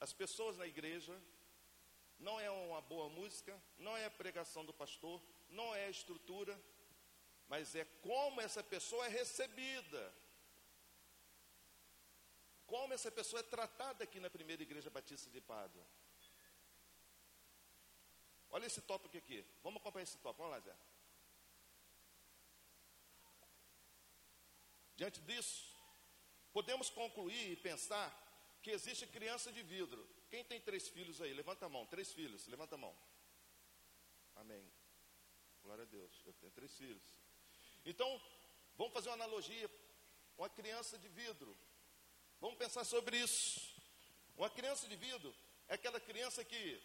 as 0.00 0.12
pessoas 0.12 0.56
na 0.56 0.66
igreja 0.66 1.16
não 2.18 2.40
é 2.40 2.50
uma 2.50 2.80
boa 2.80 3.08
música, 3.08 3.52
não 3.78 3.96
é 3.96 4.04
a 4.06 4.10
pregação 4.10 4.64
do 4.64 4.74
pastor, 4.74 5.22
não 5.48 5.72
é 5.76 5.86
a 5.86 5.90
estrutura, 5.90 6.60
mas 7.48 7.76
é 7.76 7.84
como 8.08 8.40
essa 8.40 8.64
pessoa 8.64 9.06
é 9.06 9.08
recebida. 9.08 10.04
Como 12.66 12.92
essa 12.92 13.12
pessoa 13.12 13.38
é 13.38 13.44
tratada 13.44 14.02
aqui 14.02 14.18
na 14.18 14.28
primeira 14.28 14.60
igreja 14.60 14.90
batista 14.90 15.30
de 15.30 15.40
Pádua. 15.40 15.86
Olha 18.50 18.66
esse 18.66 18.80
tópico 18.80 19.16
aqui. 19.16 19.46
Vamos 19.62 19.80
acompanhar 19.80 20.02
esse 20.02 20.18
tópico. 20.18 20.42
Vamos 20.42 20.56
lá, 20.56 20.60
Zé. 20.60 20.76
Diante 24.96 25.20
disso, 25.20 25.75
podemos 26.56 26.88
concluir 26.88 27.52
e 27.52 27.56
pensar 27.56 28.08
que 28.62 28.70
existe 28.70 29.06
criança 29.06 29.52
de 29.52 29.62
vidro. 29.62 30.02
Quem 30.30 30.42
tem 30.42 30.58
três 30.58 30.88
filhos 30.88 31.20
aí? 31.20 31.34
Levanta 31.34 31.66
a 31.66 31.68
mão. 31.68 31.84
Três 31.84 32.14
filhos, 32.14 32.46
levanta 32.46 32.76
a 32.76 32.78
mão. 32.78 32.96
Amém. 34.36 34.66
Glória 35.62 35.84
a 35.84 35.86
Deus. 35.86 36.22
Eu 36.24 36.32
tenho 36.32 36.50
três 36.52 36.74
filhos. 36.74 37.02
Então, 37.84 38.08
vamos 38.74 38.94
fazer 38.94 39.10
uma 39.10 39.16
analogia. 39.16 39.70
Uma 40.38 40.48
criança 40.48 40.96
de 40.96 41.08
vidro. 41.08 41.54
Vamos 42.40 42.56
pensar 42.56 42.84
sobre 42.84 43.18
isso. 43.18 43.76
Uma 44.34 44.48
criança 44.48 44.88
de 44.88 44.96
vidro 44.96 45.36
é 45.68 45.74
aquela 45.74 46.00
criança 46.00 46.42
que 46.42 46.82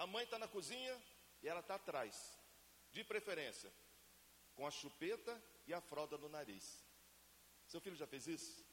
a 0.00 0.06
mãe 0.08 0.24
está 0.24 0.36
na 0.36 0.48
cozinha 0.48 1.00
e 1.44 1.48
ela 1.48 1.60
está 1.60 1.76
atrás, 1.76 2.36
de 2.90 3.04
preferência, 3.04 3.72
com 4.56 4.66
a 4.66 4.70
chupeta 4.72 5.40
e 5.64 5.72
a 5.72 5.80
fralda 5.80 6.18
no 6.18 6.28
nariz. 6.28 6.84
Seu 7.68 7.80
filho 7.80 7.94
já 7.94 8.08
fez 8.08 8.26
isso? 8.26 8.65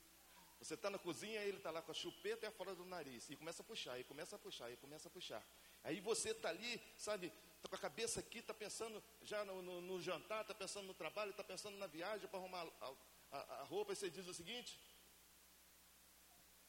Você 0.60 0.76
está 0.76 0.90
na 0.90 0.98
cozinha 0.98 1.42
ele 1.42 1.58
está 1.58 1.72
lá 1.72 1.82
com 1.82 1.92
a 1.92 1.94
chupeta 1.94 2.46
e 2.46 2.48
a 2.48 2.52
fralda 2.52 2.82
no 2.82 2.86
nariz. 2.86 3.30
E 3.30 3.36
começa 3.36 3.62
a 3.62 3.66
puxar, 3.66 4.00
e 4.00 4.04
começa 4.04 4.36
a 4.36 4.40
puxar, 4.40 4.72
e 4.72 4.78
começa 4.78 5.08
a 5.08 5.12
puxar. 5.12 5.46
Aí 5.84 6.00
você 6.00 6.30
está 6.30 6.50
ali, 6.50 6.82
sabe, 6.98 7.32
está 7.58 7.68
com 7.68 7.76
a 7.76 7.80
cabeça 7.80 8.20
aqui, 8.20 8.40
está 8.40 8.54
pensando 8.54 9.04
já 9.22 9.44
no, 9.44 9.62
no, 9.62 9.82
no 9.82 10.02
jantar, 10.02 10.42
está 10.42 10.54
pensando 10.54 10.86
no 10.88 10.94
trabalho, 10.94 11.32
está 11.32 11.44
pensando 11.44 11.78
na 11.78 11.88
viagem 11.88 12.28
para 12.30 12.40
arrumar 12.40 12.66
a, 12.80 12.94
a, 13.32 13.40
a 13.62 13.64
roupa, 13.64 13.92
e 13.92 13.96
você 13.96 14.10
diz 14.10 14.26
o 14.28 14.34
seguinte: 14.34 14.80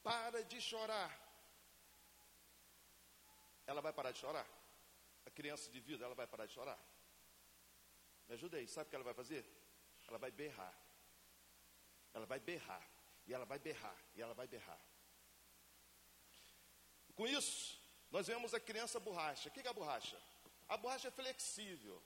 para 0.03 0.43
de 0.43 0.59
chorar. 0.61 1.23
Ela 3.65 3.81
vai 3.81 3.91
parar 3.91 4.11
de 4.11 4.19
chorar? 4.19 4.47
A 5.25 5.31
criança 5.31 5.71
de 5.71 5.79
vida, 5.79 6.05
ela 6.05 6.13
vai 6.13 6.27
parar 6.27 6.45
de 6.45 6.53
chorar? 6.53 6.79
Me 8.27 8.35
ajuda 8.35 8.57
aí, 8.57 8.67
sabe 8.67 8.87
o 8.87 8.89
que 8.89 8.95
ela 8.95 9.03
vai 9.03 9.13
fazer? 9.13 9.43
Ela 10.07 10.17
vai 10.17 10.31
berrar. 10.31 10.75
Ela 12.13 12.25
vai 12.25 12.39
berrar. 12.39 12.87
E 13.27 13.33
ela 13.33 13.45
vai 13.45 13.59
berrar. 13.59 13.97
E 14.15 14.21
ela 14.21 14.33
vai 14.33 14.47
berrar. 14.47 14.79
Com 17.15 17.27
isso, 17.27 17.79
nós 18.11 18.27
vemos 18.27 18.53
a 18.53 18.59
criança 18.59 18.99
borracha. 18.99 19.49
O 19.49 19.51
que 19.51 19.59
é 19.65 19.69
a 19.69 19.73
borracha? 19.73 20.21
A 20.67 20.77
borracha 20.77 21.07
é 21.07 21.11
flexível. 21.11 22.01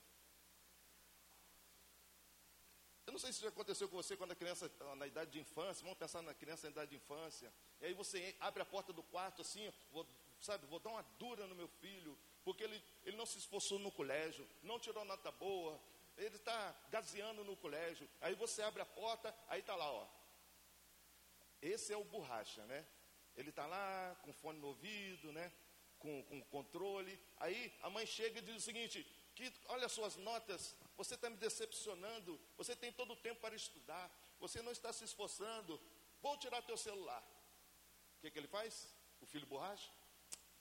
Eu 3.06 3.12
não 3.12 3.18
sei 3.18 3.32
se 3.32 3.40
já 3.40 3.48
aconteceu 3.48 3.88
com 3.88 3.96
você 3.96 4.16
quando 4.16 4.30
a 4.30 4.36
criança, 4.36 4.70
na 4.96 5.04
idade 5.04 5.32
de 5.32 5.40
infância, 5.40 5.82
vamos 5.82 5.98
pensar 5.98 6.22
na 6.22 6.32
criança 6.32 6.68
na 6.68 6.70
idade 6.70 6.90
de 6.90 6.96
infância, 6.96 7.52
e 7.80 7.86
aí 7.86 7.92
você 7.92 8.36
abre 8.38 8.62
a 8.62 8.64
porta 8.64 8.92
do 8.92 9.02
quarto 9.02 9.42
assim, 9.42 9.72
vou, 9.90 10.06
sabe, 10.40 10.64
vou 10.66 10.78
dar 10.78 10.90
uma 10.90 11.02
dura 11.18 11.44
no 11.48 11.54
meu 11.56 11.66
filho, 11.66 12.16
porque 12.44 12.62
ele, 12.62 12.80
ele 13.02 13.16
não 13.16 13.26
se 13.26 13.38
esforçou 13.38 13.80
no 13.80 13.90
colégio, 13.90 14.48
não 14.62 14.78
tirou 14.78 15.04
nota 15.04 15.32
boa, 15.32 15.80
ele 16.16 16.36
está 16.36 16.72
gazeando 16.88 17.42
no 17.42 17.56
colégio. 17.56 18.08
Aí 18.20 18.34
você 18.36 18.62
abre 18.62 18.82
a 18.82 18.86
porta, 18.86 19.34
aí 19.48 19.58
está 19.58 19.74
lá, 19.74 19.90
ó. 19.90 20.06
Esse 21.62 21.92
é 21.92 21.96
o 21.96 22.04
borracha, 22.04 22.64
né? 22.66 22.86
Ele 23.36 23.50
está 23.50 23.66
lá 23.66 24.16
com 24.22 24.32
fone 24.32 24.58
no 24.58 24.68
ouvido, 24.68 25.32
né? 25.32 25.52
Com, 25.98 26.22
com 26.24 26.42
controle. 26.44 27.18
Aí 27.38 27.72
a 27.82 27.90
mãe 27.90 28.06
chega 28.06 28.38
e 28.38 28.42
diz 28.42 28.56
o 28.56 28.60
seguinte: 28.60 29.06
que 29.34 29.52
olha 29.68 29.86
as 29.86 29.92
suas 29.92 30.16
notas, 30.16 30.76
você 30.96 31.14
está 31.14 31.30
me 31.30 31.36
decepcionando, 31.36 32.40
você 32.56 32.74
tem 32.74 32.92
todo 32.92 33.12
o 33.12 33.16
tempo 33.16 33.40
para 33.40 33.54
estudar, 33.54 34.10
você 34.38 34.60
não 34.62 34.72
está 34.72 34.92
se 34.92 35.04
esforçando, 35.04 35.80
vou 36.20 36.36
tirar 36.36 36.62
teu 36.62 36.76
celular. 36.76 37.22
O 38.18 38.20
que, 38.20 38.30
que 38.30 38.38
ele 38.38 38.48
faz? 38.48 38.94
O 39.20 39.26
filho 39.26 39.46
borracha? 39.46 39.90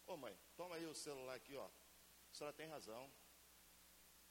Ô 0.07 0.15
mãe, 0.17 0.37
toma 0.55 0.75
aí 0.75 0.85
o 0.85 0.95
celular 0.95 1.35
aqui, 1.35 1.55
ó. 1.55 1.65
A 1.65 2.33
senhora 2.33 2.55
tem 2.55 2.67
razão. 2.67 3.11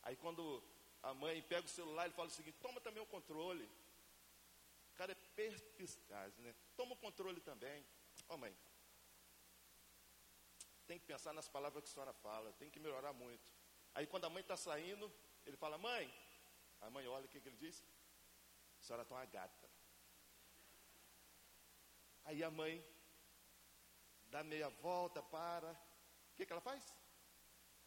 Aí 0.02 0.16
quando 0.16 0.62
a 1.02 1.12
mãe 1.14 1.42
pega 1.42 1.66
o 1.66 1.70
celular, 1.70 2.06
ele 2.06 2.14
fala 2.14 2.28
o 2.28 2.32
seguinte, 2.32 2.56
toma 2.60 2.80
também 2.80 3.02
o 3.02 3.06
controle. 3.06 3.68
Cara 4.98 5.12
é 5.12 5.14
perspicaz, 5.14 6.36
né? 6.38 6.54
Toma 6.76 6.94
o 6.94 6.96
controle 6.96 7.40
também. 7.40 7.86
Ó 8.28 8.36
mãe, 8.36 8.54
tem 10.88 10.98
que 10.98 11.06
pensar 11.06 11.32
nas 11.32 11.48
palavras 11.48 11.84
que 11.84 11.90
a 11.90 11.92
senhora 11.92 12.12
fala, 12.12 12.52
tem 12.54 12.68
que 12.68 12.80
melhorar 12.80 13.12
muito. 13.12 13.52
Aí 13.94 14.06
quando 14.06 14.24
a 14.24 14.30
mãe 14.30 14.40
está 14.40 14.56
saindo, 14.56 15.12
ele 15.46 15.56
fala, 15.56 15.78
mãe, 15.78 16.12
a 16.80 16.90
mãe 16.90 17.06
olha, 17.06 17.26
o 17.26 17.28
que, 17.28 17.40
que 17.40 17.48
ele 17.48 17.56
diz? 17.56 17.84
A 18.80 18.82
senhora 18.82 19.02
está 19.02 19.14
uma 19.14 19.24
gata. 19.24 19.70
Aí 22.24 22.42
a 22.42 22.50
mãe 22.50 22.84
dá 24.30 24.42
meia 24.42 24.68
volta, 24.68 25.22
para. 25.22 25.70
O 26.32 26.34
que, 26.34 26.44
que 26.44 26.52
ela 26.52 26.60
faz? 26.60 26.84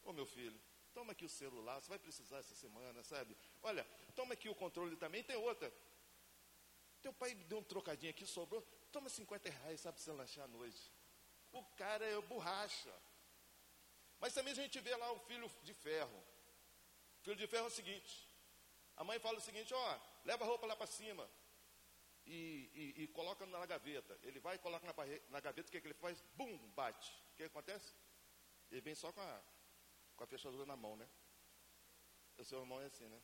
Ô 0.04 0.10
oh, 0.10 0.14
meu 0.14 0.26
filho, 0.26 0.60
toma 0.94 1.12
aqui 1.12 1.26
o 1.26 1.30
celular, 1.30 1.82
você 1.82 1.90
vai 1.90 2.00
precisar 2.00 2.38
essa 2.38 2.56
semana, 2.56 3.04
sabe? 3.04 3.38
Olha, 3.62 3.84
toma 4.16 4.34
aqui 4.34 4.48
o 4.48 4.56
controle 4.56 4.96
também, 4.96 5.24
tem 5.24 5.36
outra. 5.36 5.72
Teu 7.02 7.14
pai 7.14 7.34
deu 7.34 7.58
um 7.58 7.64
trocadinho 7.64 8.12
aqui, 8.12 8.26
sobrou, 8.26 8.62
toma 8.92 9.10
50 9.10 9.50
reais, 9.50 9.82
sabe, 9.82 10.00
você 10.00 10.12
lanchar 10.12 10.46
à 10.46 10.48
noite. 10.48 10.92
O 11.52 11.64
cara 11.76 12.06
é 12.06 12.22
borracha. 12.22 12.94
Mas 14.20 14.34
também 14.34 14.54
a 14.54 14.56
gente 14.56 14.80
vê 14.80 14.96
lá 14.96 15.12
o 15.12 15.20
filho 15.20 15.50
de 15.64 15.74
ferro. 15.74 16.24
O 17.20 17.24
filho 17.24 17.36
de 17.36 17.48
ferro 17.48 17.66
é 17.66 17.68
o 17.68 17.72
seguinte: 17.72 18.28
A 18.96 19.04
mãe 19.04 19.20
fala 19.20 19.38
o 19.38 19.42
seguinte: 19.42 19.74
ó, 19.74 20.00
leva 20.24 20.44
a 20.44 20.48
roupa 20.48 20.68
lá 20.68 20.76
para 20.76 20.86
cima 20.86 21.28
e, 22.26 22.70
e, 22.98 23.04
e, 23.04 23.08
coloca 23.08 23.46
na 23.46 23.66
gaveta. 23.66 24.18
Ele 24.24 24.40
vai 24.40 24.56
e 24.56 24.60
coloca 24.60 24.86
na, 24.86 24.94
na 25.30 25.40
gaveta, 25.40 25.68
o 25.68 25.72
que, 25.72 25.78
é 25.78 25.82
que 25.82 25.88
ele 25.88 25.94
faz? 25.96 26.24
Bum, 26.36 26.56
bate. 26.70 27.12
O 27.34 27.36
que 27.36 27.44
acontece? 27.44 27.96
Ele 28.70 28.82
vem 28.82 28.96
só 28.96 29.12
com 29.12 29.22
a, 29.22 29.42
com 30.16 30.24
a 30.24 30.28
fechadura 30.28 30.66
na 30.66 30.76
mão, 30.76 30.96
né? 30.96 31.08
O 32.38 32.44
seu 32.44 32.60
irmão 32.60 32.82
é 32.82 32.86
assim, 32.86 33.08
né? 33.08 33.22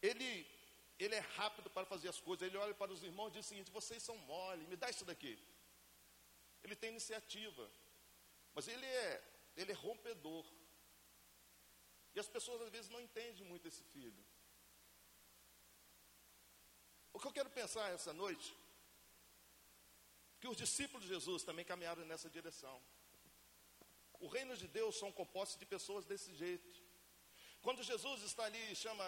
Ele, 0.00 0.46
ele 1.04 1.14
é 1.14 1.20
rápido 1.20 1.68
para 1.70 1.86
fazer 1.86 2.08
as 2.08 2.20
coisas. 2.20 2.46
Ele 2.46 2.56
olha 2.56 2.74
para 2.74 2.92
os 2.92 3.02
irmãos 3.02 3.28
e 3.30 3.32
diz 3.32 3.46
o 3.46 3.48
seguinte: 3.48 3.70
vocês 3.70 4.02
são 4.02 4.16
mole, 4.18 4.66
me 4.66 4.76
dá 4.76 4.88
isso 4.90 5.04
daqui. 5.04 5.38
Ele 6.62 6.76
tem 6.76 6.90
iniciativa, 6.90 7.68
mas 8.54 8.68
ele 8.68 8.86
é, 8.86 9.22
ele 9.56 9.72
é 9.72 9.74
rompedor. 9.74 10.44
E 12.14 12.20
as 12.20 12.28
pessoas 12.28 12.60
às 12.62 12.70
vezes 12.70 12.90
não 12.90 13.00
entendem 13.00 13.44
muito 13.44 13.66
esse 13.66 13.82
filho. 13.84 14.24
O 17.12 17.18
que 17.18 17.26
eu 17.26 17.32
quero 17.32 17.50
pensar 17.50 17.90
essa 17.90 18.12
noite, 18.12 18.54
que 20.40 20.48
os 20.48 20.56
discípulos 20.56 21.02
de 21.02 21.08
Jesus 21.08 21.42
também 21.42 21.64
caminharam 21.64 22.04
nessa 22.04 22.28
direção. 22.28 22.80
O 24.20 24.28
reino 24.28 24.56
de 24.56 24.68
Deus 24.68 24.96
são 24.96 25.10
compostos 25.10 25.58
de 25.58 25.66
pessoas 25.66 26.04
desse 26.04 26.32
jeito. 26.34 26.80
Quando 27.60 27.82
Jesus 27.82 28.22
está 28.22 28.44
ali 28.44 28.72
e 28.72 28.76
chama, 28.76 29.04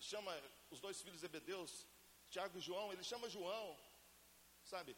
chama 0.00 0.32
os 0.70 0.80
dois 0.80 1.00
filhos 1.00 1.20
Zebedeus, 1.20 1.86
Tiago 2.30 2.58
e 2.58 2.60
João, 2.60 2.92
ele 2.92 3.02
chama 3.02 3.28
João, 3.28 3.78
sabe? 4.64 4.96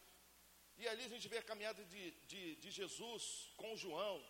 E 0.76 0.88
ali 0.88 1.04
a 1.04 1.08
gente 1.08 1.28
vê 1.28 1.38
a 1.38 1.42
caminhada 1.42 1.84
de, 1.84 2.10
de, 2.32 2.56
de 2.56 2.70
Jesus 2.70 3.50
com 3.56 3.76
João, 3.76 4.24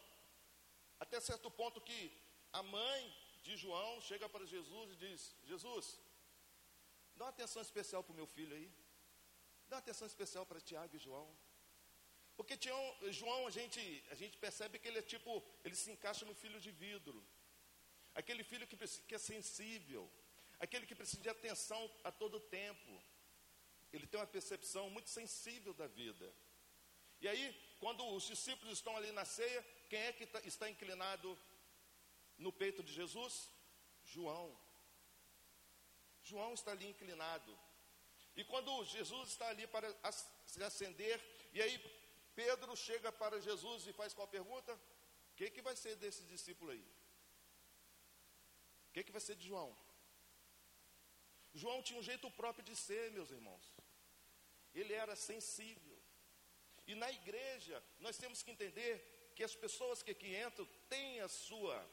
até 0.98 1.20
certo 1.20 1.50
ponto 1.50 1.80
que 1.80 2.12
a 2.52 2.62
mãe 2.62 3.16
de 3.42 3.56
João 3.56 4.00
chega 4.00 4.28
para 4.28 4.44
Jesus 4.44 4.92
e 4.92 4.96
diz: 4.96 5.36
Jesus, 5.44 5.98
dá 7.16 7.24
uma 7.26 7.30
atenção 7.30 7.62
especial 7.62 8.02
para 8.02 8.12
o 8.12 8.16
meu 8.16 8.26
filho 8.26 8.54
aí. 8.54 8.70
Dá 9.68 9.76
uma 9.76 9.80
atenção 9.80 10.06
especial 10.06 10.44
para 10.44 10.60
Tiago 10.60 10.96
e 10.96 10.98
João. 10.98 11.28
Porque 12.36 12.56
Tião, 12.56 12.96
João, 13.10 13.46
a 13.46 13.50
gente, 13.50 13.80
a 14.10 14.14
gente 14.14 14.36
percebe 14.38 14.78
que 14.78 14.88
ele 14.88 14.98
é 14.98 15.02
tipo, 15.02 15.42
ele 15.64 15.76
se 15.76 15.90
encaixa 15.90 16.24
no 16.24 16.34
filho 16.34 16.60
de 16.60 16.70
vidro. 16.70 17.24
Aquele 18.14 18.42
filho 18.42 18.66
que, 18.66 18.76
que 18.76 19.14
é 19.14 19.18
sensível. 19.18 20.10
Aquele 20.60 20.86
que 20.86 20.94
precisa 20.94 21.22
de 21.22 21.28
atenção 21.28 21.90
a 22.04 22.12
todo 22.12 22.38
tempo. 22.38 23.02
Ele 23.92 24.06
tem 24.06 24.20
uma 24.20 24.26
percepção 24.26 24.88
muito 24.90 25.08
sensível 25.08 25.72
da 25.74 25.86
vida. 25.86 26.32
E 27.20 27.28
aí, 27.28 27.44
quando 27.80 28.06
os 28.14 28.24
discípulos 28.24 28.74
estão 28.74 28.96
ali 28.96 29.10
na 29.12 29.24
ceia, 29.24 29.62
quem 29.88 30.00
é 30.00 30.12
que 30.12 30.26
tá, 30.26 30.40
está 30.40 30.70
inclinado 30.70 31.36
no 32.38 32.52
peito 32.52 32.82
de 32.82 32.92
Jesus? 32.92 33.50
João. 34.04 34.56
João 36.22 36.54
está 36.54 36.70
ali 36.72 36.86
inclinado. 36.86 37.58
E 38.36 38.44
quando 38.44 38.84
Jesus 38.84 39.30
está 39.30 39.48
ali 39.48 39.66
para 39.66 39.88
se 40.46 40.62
acender, 40.62 41.20
e 41.52 41.60
aí 41.60 41.78
Pedro 42.34 42.76
chega 42.76 43.10
para 43.10 43.40
Jesus 43.40 43.86
e 43.86 43.92
faz 43.92 44.14
qual 44.14 44.28
pergunta? 44.28 44.72
O 44.74 45.34
que, 45.36 45.50
que 45.50 45.62
vai 45.62 45.74
ser 45.74 45.96
desse 45.96 46.22
discípulo 46.24 46.70
aí? 46.70 46.86
O 48.88 48.92
que, 48.92 49.04
que 49.04 49.12
vai 49.12 49.20
ser 49.20 49.36
de 49.36 49.46
João? 49.48 49.76
João 51.54 51.82
tinha 51.82 51.98
um 51.98 52.02
jeito 52.02 52.30
próprio 52.30 52.64
de 52.64 52.76
ser, 52.76 53.10
meus 53.10 53.30
irmãos. 53.30 53.74
Ele 54.74 54.92
era 54.92 55.16
sensível. 55.16 55.98
E 56.86 56.94
na 56.94 57.10
igreja, 57.10 57.82
nós 57.98 58.16
temos 58.16 58.42
que 58.42 58.50
entender 58.50 59.32
que 59.34 59.42
as 59.42 59.54
pessoas 59.54 60.02
que 60.02 60.12
aqui 60.12 60.36
entram 60.36 60.66
têm 60.88 61.20
a 61.20 61.28
sua 61.28 61.88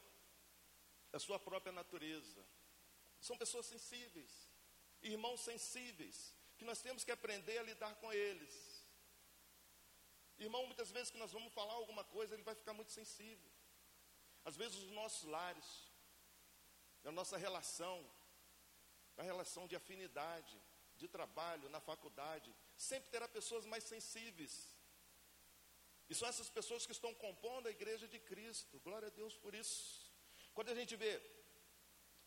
a 1.12 1.18
sua 1.18 1.38
própria 1.38 1.72
natureza. 1.72 2.44
São 3.20 3.36
pessoas 3.36 3.66
sensíveis, 3.66 4.48
irmãos 5.02 5.40
sensíveis, 5.40 6.34
que 6.56 6.64
nós 6.64 6.80
temos 6.80 7.02
que 7.04 7.10
aprender 7.10 7.58
a 7.58 7.62
lidar 7.62 7.94
com 7.96 8.12
eles. 8.12 8.84
Irmão, 10.38 10.66
muitas 10.66 10.90
vezes 10.90 11.10
que 11.10 11.18
nós 11.18 11.32
vamos 11.32 11.52
falar 11.52 11.72
alguma 11.72 12.04
coisa, 12.04 12.34
ele 12.34 12.42
vai 12.42 12.54
ficar 12.54 12.72
muito 12.72 12.92
sensível. 12.92 13.50
Às 14.44 14.56
vezes 14.56 14.76
os 14.78 14.90
nossos 14.90 15.24
lares, 15.24 15.90
a 17.04 17.10
nossa 17.10 17.36
relação, 17.36 18.08
a 19.18 19.22
relação 19.22 19.66
de 19.66 19.76
afinidade, 19.76 20.56
de 20.96 21.08
trabalho, 21.08 21.68
na 21.68 21.80
faculdade, 21.80 22.54
sempre 22.76 23.10
terá 23.10 23.28
pessoas 23.28 23.66
mais 23.66 23.84
sensíveis. 23.84 24.54
E 26.08 26.14
são 26.14 26.28
essas 26.28 26.48
pessoas 26.48 26.86
que 26.86 26.92
estão 26.92 27.12
compondo 27.14 27.66
a 27.66 27.70
igreja 27.70 28.08
de 28.08 28.18
Cristo. 28.18 28.80
Glória 28.80 29.08
a 29.08 29.10
Deus 29.10 29.36
por 29.36 29.54
isso. 29.54 30.10
Quando 30.54 30.70
a 30.70 30.74
gente 30.74 30.96
vê 30.96 31.20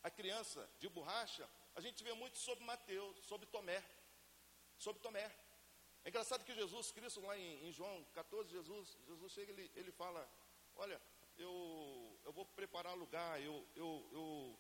a 0.04 0.10
criança 0.10 0.70
de 0.80 0.88
borracha, 0.88 1.50
a 1.76 1.82
gente 1.82 2.04
vê 2.04 2.14
muito 2.14 2.38
sobre 2.38 2.64
Mateus, 2.64 3.18
sobre 3.26 3.48
Tomé. 3.48 3.84
Sobre 4.78 5.02
Tomé. 5.02 5.32
É 6.04 6.10
engraçado 6.10 6.44
que 6.44 6.54
Jesus 6.54 6.92
Cristo, 6.92 7.22
lá 7.22 7.38
em, 7.38 7.68
em 7.68 7.72
João 7.72 8.04
14, 8.14 8.50
Jesus, 8.50 8.98
Jesus 9.08 9.32
chega 9.32 9.52
e 9.52 9.56
ele, 9.56 9.72
ele 9.76 9.92
fala: 9.92 10.28
Olha, 10.76 11.02
eu, 11.38 12.20
eu 12.26 12.34
vou 12.34 12.46
preparar 12.46 12.96
lugar, 12.96 13.42
eu, 13.42 13.68
eu, 13.76 14.10
eu 14.12 14.60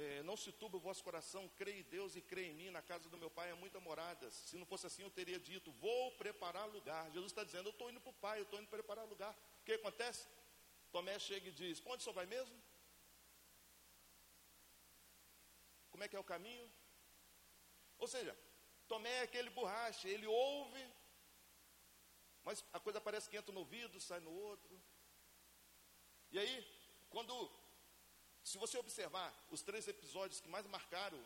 é, 0.00 0.22
não 0.22 0.36
se 0.36 0.52
turbe 0.52 0.76
o 0.76 0.80
vosso 0.80 1.02
coração, 1.02 1.48
crê 1.56 1.80
em 1.80 1.82
Deus 1.82 2.14
e 2.14 2.22
crê 2.22 2.46
em 2.46 2.54
mim, 2.54 2.70
na 2.70 2.80
casa 2.80 3.08
do 3.08 3.18
meu 3.18 3.28
pai 3.28 3.50
há 3.50 3.56
muitas 3.56 3.82
moradas. 3.82 4.32
Se 4.32 4.56
não 4.56 4.64
fosse 4.64 4.86
assim, 4.86 5.02
eu 5.02 5.10
teria 5.10 5.40
dito: 5.40 5.72
Vou 5.72 6.12
preparar 6.12 6.68
lugar. 6.68 7.10
Jesus 7.10 7.32
está 7.32 7.42
dizendo: 7.42 7.68
Eu 7.68 7.72
estou 7.72 7.90
indo 7.90 8.00
para 8.00 8.10
o 8.10 8.14
pai, 8.14 8.38
eu 8.38 8.44
estou 8.44 8.60
indo 8.60 8.68
preparar 8.68 9.04
lugar. 9.06 9.36
O 9.60 9.64
que 9.64 9.72
acontece? 9.72 10.28
Tomé 10.92 11.18
chega 11.18 11.48
e 11.48 11.52
diz: 11.52 11.82
Onde 11.84 12.04
senhor 12.04 12.14
vai 12.14 12.26
mesmo? 12.26 12.56
Como 15.90 16.04
é 16.04 16.08
que 16.08 16.14
é 16.14 16.20
o 16.20 16.24
caminho? 16.24 16.70
Ou 17.98 18.06
seja, 18.06 18.38
Tomé 18.86 19.10
é 19.16 19.22
aquele 19.22 19.50
borracha, 19.50 20.08
ele 20.08 20.28
ouve, 20.28 20.88
mas 22.44 22.64
a 22.72 22.78
coisa 22.78 23.00
parece 23.00 23.28
que 23.28 23.36
entra 23.36 23.52
no 23.52 23.60
ouvido, 23.60 24.00
sai 24.00 24.20
no 24.20 24.30
outro. 24.30 24.80
E 26.30 26.38
aí, 26.38 26.64
quando, 27.10 27.50
se 28.48 28.56
você 28.56 28.78
observar 28.78 29.28
os 29.50 29.60
três 29.60 29.86
episódios 29.86 30.40
que 30.40 30.48
mais 30.48 30.66
marcaram 30.66 31.22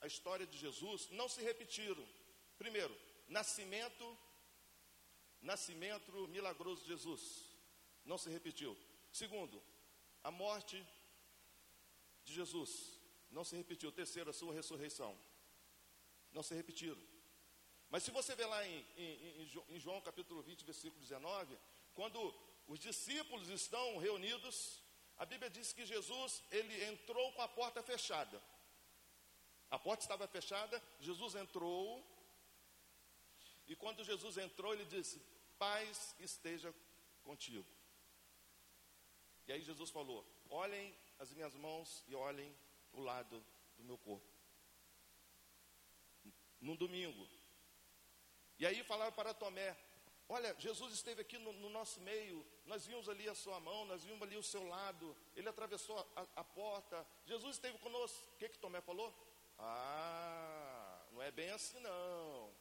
a 0.00 0.06
história 0.06 0.46
de 0.46 0.56
Jesus, 0.56 1.08
não 1.10 1.28
se 1.28 1.42
repetiram. 1.42 2.06
Primeiro, 2.56 2.96
nascimento, 3.26 4.16
nascimento 5.40 6.12
milagroso 6.28 6.82
de 6.82 6.88
Jesus, 6.88 7.22
não 8.04 8.16
se 8.16 8.30
repetiu. 8.30 8.76
Segundo, 9.12 9.60
a 10.22 10.30
morte 10.30 10.76
de 12.24 12.32
Jesus, 12.32 13.00
não 13.32 13.44
se 13.44 13.56
repetiu. 13.56 13.90
Terceiro, 13.90 14.30
a 14.30 14.32
sua 14.32 14.54
ressurreição. 14.54 15.18
Não 16.30 16.42
se 16.44 16.54
repetiram. 16.54 17.02
Mas 17.88 18.04
se 18.04 18.12
você 18.12 18.36
ver 18.36 18.46
lá 18.46 18.64
em, 18.64 18.86
em, 18.96 19.42
em, 19.70 19.80
João 19.80 20.00
capítulo 20.00 20.40
20, 20.40 20.64
versículo 20.64 21.02
19, 21.02 21.58
quando 21.94 22.32
os 22.68 22.78
discípulos 22.78 23.48
estão 23.48 23.98
reunidos, 23.98 24.79
a 25.20 25.26
Bíblia 25.26 25.50
diz 25.50 25.72
que 25.72 25.84
Jesus, 25.84 26.42
ele 26.50 26.84
entrou 26.86 27.30
com 27.34 27.42
a 27.42 27.48
porta 27.48 27.82
fechada. 27.82 28.42
A 29.70 29.78
porta 29.78 30.02
estava 30.02 30.26
fechada, 30.26 30.82
Jesus 30.98 31.34
entrou, 31.34 32.02
e 33.68 33.76
quando 33.76 34.02
Jesus 34.02 34.38
entrou, 34.38 34.72
ele 34.72 34.86
disse: 34.86 35.22
Paz 35.58 36.16
esteja 36.18 36.74
contigo. 37.22 37.70
E 39.46 39.52
aí 39.52 39.62
Jesus 39.62 39.90
falou: 39.90 40.26
Olhem 40.48 40.96
as 41.18 41.30
minhas 41.34 41.54
mãos 41.54 42.02
e 42.08 42.14
olhem 42.14 42.56
o 42.94 43.00
lado 43.00 43.44
do 43.76 43.84
meu 43.84 43.98
corpo. 43.98 44.26
Num 46.60 46.74
domingo. 46.74 47.28
E 48.58 48.66
aí 48.66 48.82
falaram 48.82 49.12
para 49.12 49.34
Tomé: 49.34 49.76
Olha, 50.32 50.54
Jesus 50.60 50.92
esteve 50.92 51.22
aqui 51.22 51.36
no, 51.38 51.52
no, 51.54 51.68
nosso 51.68 52.00
meio, 52.02 52.46
nós 52.64 52.86
vimos 52.86 53.08
ali 53.08 53.28
a 53.28 53.34
sua 53.34 53.58
mão, 53.58 53.84
nós 53.86 54.04
vimos 54.04 54.22
ali 54.22 54.36
o 54.36 54.44
seu 54.44 54.62
lado, 54.62 55.16
ele 55.34 55.48
atravessou 55.48 55.98
a, 56.14 56.24
a 56.36 56.44
porta, 56.44 57.04
Jesus 57.26 57.56
esteve 57.56 57.76
conosco. 57.78 58.24
O 58.34 58.36
que, 58.36 58.48
que 58.48 58.56
Tomé 58.56 58.80
falou? 58.80 59.12
Ah, 59.58 61.04
não 61.10 61.20
é 61.20 61.32
bem 61.32 61.50
assim 61.50 61.80
não. 61.80 62.54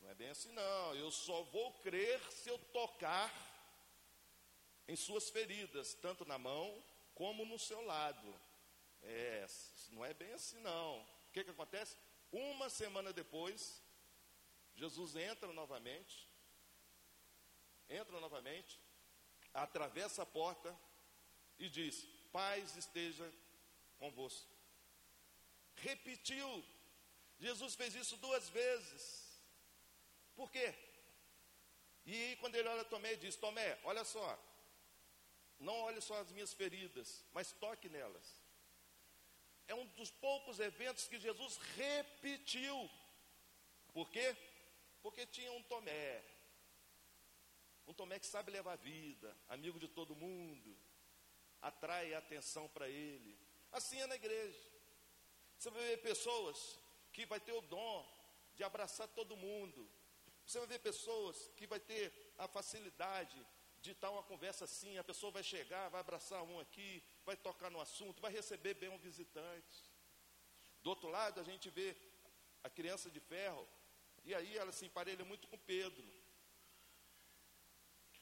Não 0.00 0.10
é 0.10 0.14
bem 0.16 0.28
assim 0.30 0.50
não. 0.50 0.92
Eu 0.96 1.12
só 1.12 1.44
vou 1.44 1.72
crer 1.74 2.20
se 2.32 2.48
eu 2.48 2.58
tocar 2.58 3.32
em 4.88 4.96
suas 4.96 5.30
feridas, 5.30 5.94
tanto 5.94 6.24
na 6.24 6.36
mão 6.36 6.82
como 7.14 7.44
no 7.44 7.60
seu 7.60 7.80
lado. 7.80 8.34
É, 9.02 9.46
não 9.90 10.04
é 10.04 10.12
bem 10.12 10.32
assim 10.32 10.58
não. 10.62 11.00
O 11.00 11.32
que, 11.32 11.44
que 11.44 11.50
acontece? 11.50 11.96
Uma 12.32 12.68
semana 12.68 13.12
depois, 13.12 13.81
Jesus 14.74 15.14
entra 15.16 15.52
novamente, 15.52 16.28
entra 17.88 18.20
novamente, 18.20 18.80
atravessa 19.52 20.22
a 20.22 20.26
porta 20.26 20.76
e 21.58 21.68
diz: 21.68 22.04
Paz 22.32 22.76
esteja 22.76 23.30
convosco. 23.98 24.50
Repetiu. 25.76 26.64
Jesus 27.38 27.74
fez 27.74 27.94
isso 27.94 28.16
duas 28.16 28.48
vezes. 28.48 29.42
Por 30.34 30.50
quê? 30.50 30.74
E 32.04 32.36
quando 32.40 32.54
ele 32.54 32.68
olha 32.68 32.84
Tomé, 32.84 33.14
diz: 33.16 33.36
Tomé, 33.36 33.78
olha 33.84 34.04
só, 34.04 34.38
não 35.58 35.80
olhe 35.82 36.00
só 36.00 36.18
as 36.20 36.30
minhas 36.32 36.52
feridas, 36.52 37.24
mas 37.32 37.52
toque 37.52 37.88
nelas. 37.88 38.40
É 39.68 39.74
um 39.74 39.86
dos 39.86 40.10
poucos 40.10 40.58
eventos 40.58 41.06
que 41.06 41.18
Jesus 41.18 41.56
repetiu. 41.76 42.90
Por 43.92 44.10
quê? 44.10 44.36
Porque 45.02 45.26
tinha 45.26 45.52
um 45.52 45.62
Tomé. 45.62 46.24
Um 47.86 47.92
Tomé 47.92 48.18
que 48.18 48.26
sabe 48.26 48.50
levar 48.50 48.76
vida, 48.76 49.36
amigo 49.48 49.78
de 49.78 49.88
todo 49.88 50.14
mundo, 50.14 50.78
atrai 51.60 52.14
atenção 52.14 52.68
para 52.68 52.88
ele. 52.88 53.38
Assim 53.70 54.00
é 54.00 54.06
na 54.06 54.14
igreja. 54.14 54.72
Você 55.58 55.70
vai 55.70 55.82
ver 55.88 55.96
pessoas 55.98 56.78
que 57.12 57.26
vai 57.26 57.40
ter 57.40 57.52
o 57.52 57.60
dom 57.60 58.08
de 58.54 58.62
abraçar 58.64 59.08
todo 59.08 59.36
mundo. 59.36 59.88
Você 60.46 60.58
vai 60.58 60.68
ver 60.68 60.78
pessoas 60.78 61.50
que 61.56 61.66
vai 61.66 61.80
ter 61.80 62.34
a 62.38 62.46
facilidade 62.48 63.44
de 63.80 63.90
estar 63.90 64.10
uma 64.10 64.22
conversa 64.22 64.64
assim, 64.64 64.96
a 64.96 65.04
pessoa 65.04 65.32
vai 65.32 65.42
chegar, 65.42 65.88
vai 65.88 66.00
abraçar 66.00 66.42
um 66.44 66.60
aqui, 66.60 67.02
vai 67.24 67.36
tocar 67.36 67.68
no 67.68 67.80
assunto, 67.80 68.22
vai 68.22 68.30
receber 68.30 68.74
bem 68.74 68.88
um 68.88 68.98
visitante. 68.98 69.90
Do 70.82 70.90
outro 70.90 71.08
lado, 71.08 71.40
a 71.40 71.44
gente 71.44 71.68
vê 71.68 71.96
a 72.62 72.70
criança 72.70 73.10
de 73.10 73.18
ferro, 73.18 73.66
e 74.24 74.34
aí 74.34 74.56
ela 74.56 74.72
se 74.72 74.86
emparelha 74.86 75.24
muito 75.24 75.48
com 75.48 75.58
Pedro. 75.58 76.06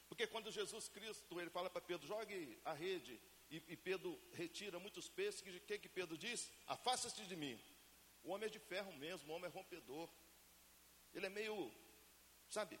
Porque 0.09 0.27
quando 0.27 0.51
Jesus 0.51 0.89
Cristo, 0.89 1.39
ele 1.39 1.49
fala 1.49 1.69
para 1.69 1.81
Pedro, 1.81 2.05
jogue 2.05 2.59
a 2.65 2.73
rede, 2.73 3.19
e, 3.49 3.57
e 3.67 3.77
Pedro 3.77 4.19
retira 4.33 4.79
muitos 4.79 5.09
peixes, 5.09 5.41
o 5.41 5.59
que, 5.61 5.79
que 5.79 5.89
Pedro 5.89 6.17
diz? 6.17 6.51
Afasta-se 6.67 7.23
de 7.25 7.35
mim. 7.35 7.61
O 8.23 8.31
homem 8.31 8.47
é 8.47 8.49
de 8.49 8.59
ferro 8.59 8.93
mesmo, 8.93 9.31
o 9.31 9.35
homem 9.35 9.49
é 9.49 9.53
rompedor. 9.53 10.09
Ele 11.13 11.25
é 11.25 11.29
meio, 11.29 11.73
sabe, 12.49 12.79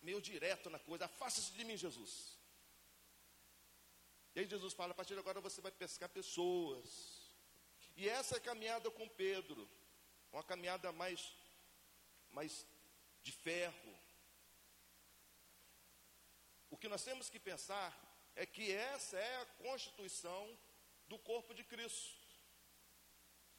meio 0.00 0.20
direto 0.20 0.70
na 0.70 0.78
coisa. 0.78 1.04
Afasta-se 1.06 1.52
de 1.52 1.64
mim, 1.64 1.76
Jesus. 1.76 2.38
E 4.34 4.40
aí 4.40 4.46
Jesus 4.46 4.74
fala, 4.74 4.92
a 4.92 4.94
partir 4.94 5.14
de 5.14 5.20
agora 5.20 5.40
você 5.40 5.60
vai 5.60 5.72
pescar 5.72 6.08
pessoas. 6.08 7.34
E 7.96 8.08
essa 8.08 8.36
é 8.36 8.38
a 8.38 8.40
caminhada 8.40 8.90
com 8.90 9.08
Pedro. 9.08 9.68
Uma 10.30 10.42
caminhada 10.42 10.92
mais, 10.92 11.32
mais 12.36 12.66
de 13.22 13.32
ferro. 13.32 13.92
O 16.68 16.76
que 16.76 16.86
nós 16.86 17.02
temos 17.02 17.30
que 17.30 17.40
pensar 17.40 17.90
é 18.34 18.44
que 18.44 18.70
essa 18.70 19.16
é 19.18 19.36
a 19.40 19.46
constituição 19.66 20.42
do 21.08 21.18
corpo 21.18 21.54
de 21.54 21.64
Cristo. 21.64 22.14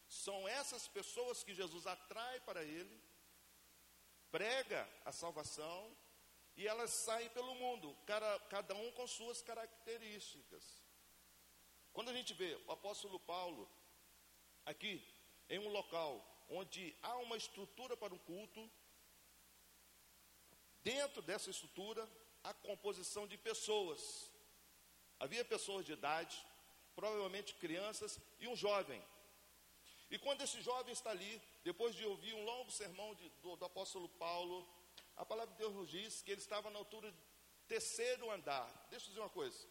São 0.08 0.48
essas 0.48 0.88
pessoas 0.88 1.44
que 1.44 1.56
Jesus 1.56 1.88
atrai 1.88 2.40
para 2.42 2.64
Ele, 2.64 3.02
prega 4.30 4.88
a 5.04 5.12
salvação 5.12 5.98
e 6.56 6.68
elas 6.68 6.92
saem 6.92 7.30
pelo 7.32 7.56
mundo, 7.56 7.98
cada 8.06 8.76
um 8.76 8.92
com 8.92 9.08
suas 9.08 9.42
características. 9.42 10.64
Quando 11.94 12.10
a 12.10 12.14
gente 12.14 12.32
vê 12.36 12.54
o 12.68 12.72
apóstolo 12.72 13.20
Paulo 13.22 13.68
aqui 14.68 15.04
em 15.50 15.58
um 15.58 15.70
local 15.70 16.24
onde 16.50 16.96
há 17.02 17.18
uma 17.18 17.38
estrutura 17.38 17.96
para 17.98 18.14
um 18.14 18.18
culto, 18.20 18.70
dentro 20.84 21.22
dessa 21.22 21.50
estrutura 21.50 22.08
a 22.44 22.54
composição 22.54 23.28
de 23.28 23.38
pessoas. 23.38 24.32
Havia 25.20 25.44
pessoas 25.44 25.86
de 25.86 25.94
idade, 25.94 26.46
provavelmente 26.96 27.56
crianças 27.56 28.20
e 28.40 28.48
um 28.48 28.56
jovem. 28.56 29.04
E 30.10 30.18
quando 30.18 30.42
esse 30.42 30.62
jovem 30.62 30.94
está 30.94 31.10
ali, 31.10 31.42
depois 31.64 31.94
de 31.96 32.06
ouvir 32.06 32.34
um 32.34 32.46
longo 32.46 32.72
sermão 32.72 33.14
de, 33.16 33.28
do, 33.42 33.56
do 33.58 33.66
apóstolo 33.66 34.08
Paulo, 34.10 34.66
a 35.18 35.26
palavra 35.26 35.52
de 35.54 35.58
Deus 35.58 35.74
nos 35.74 35.90
diz 35.90 36.22
que 36.22 36.32
ele 36.32 36.40
estava 36.40 36.70
na 36.70 36.80
altura 36.80 37.12
do 37.12 37.18
terceiro 37.68 38.32
andar. 38.32 38.68
Deixa 38.90 39.06
eu 39.06 39.10
dizer 39.10 39.20
uma 39.20 39.30
coisa. 39.30 39.68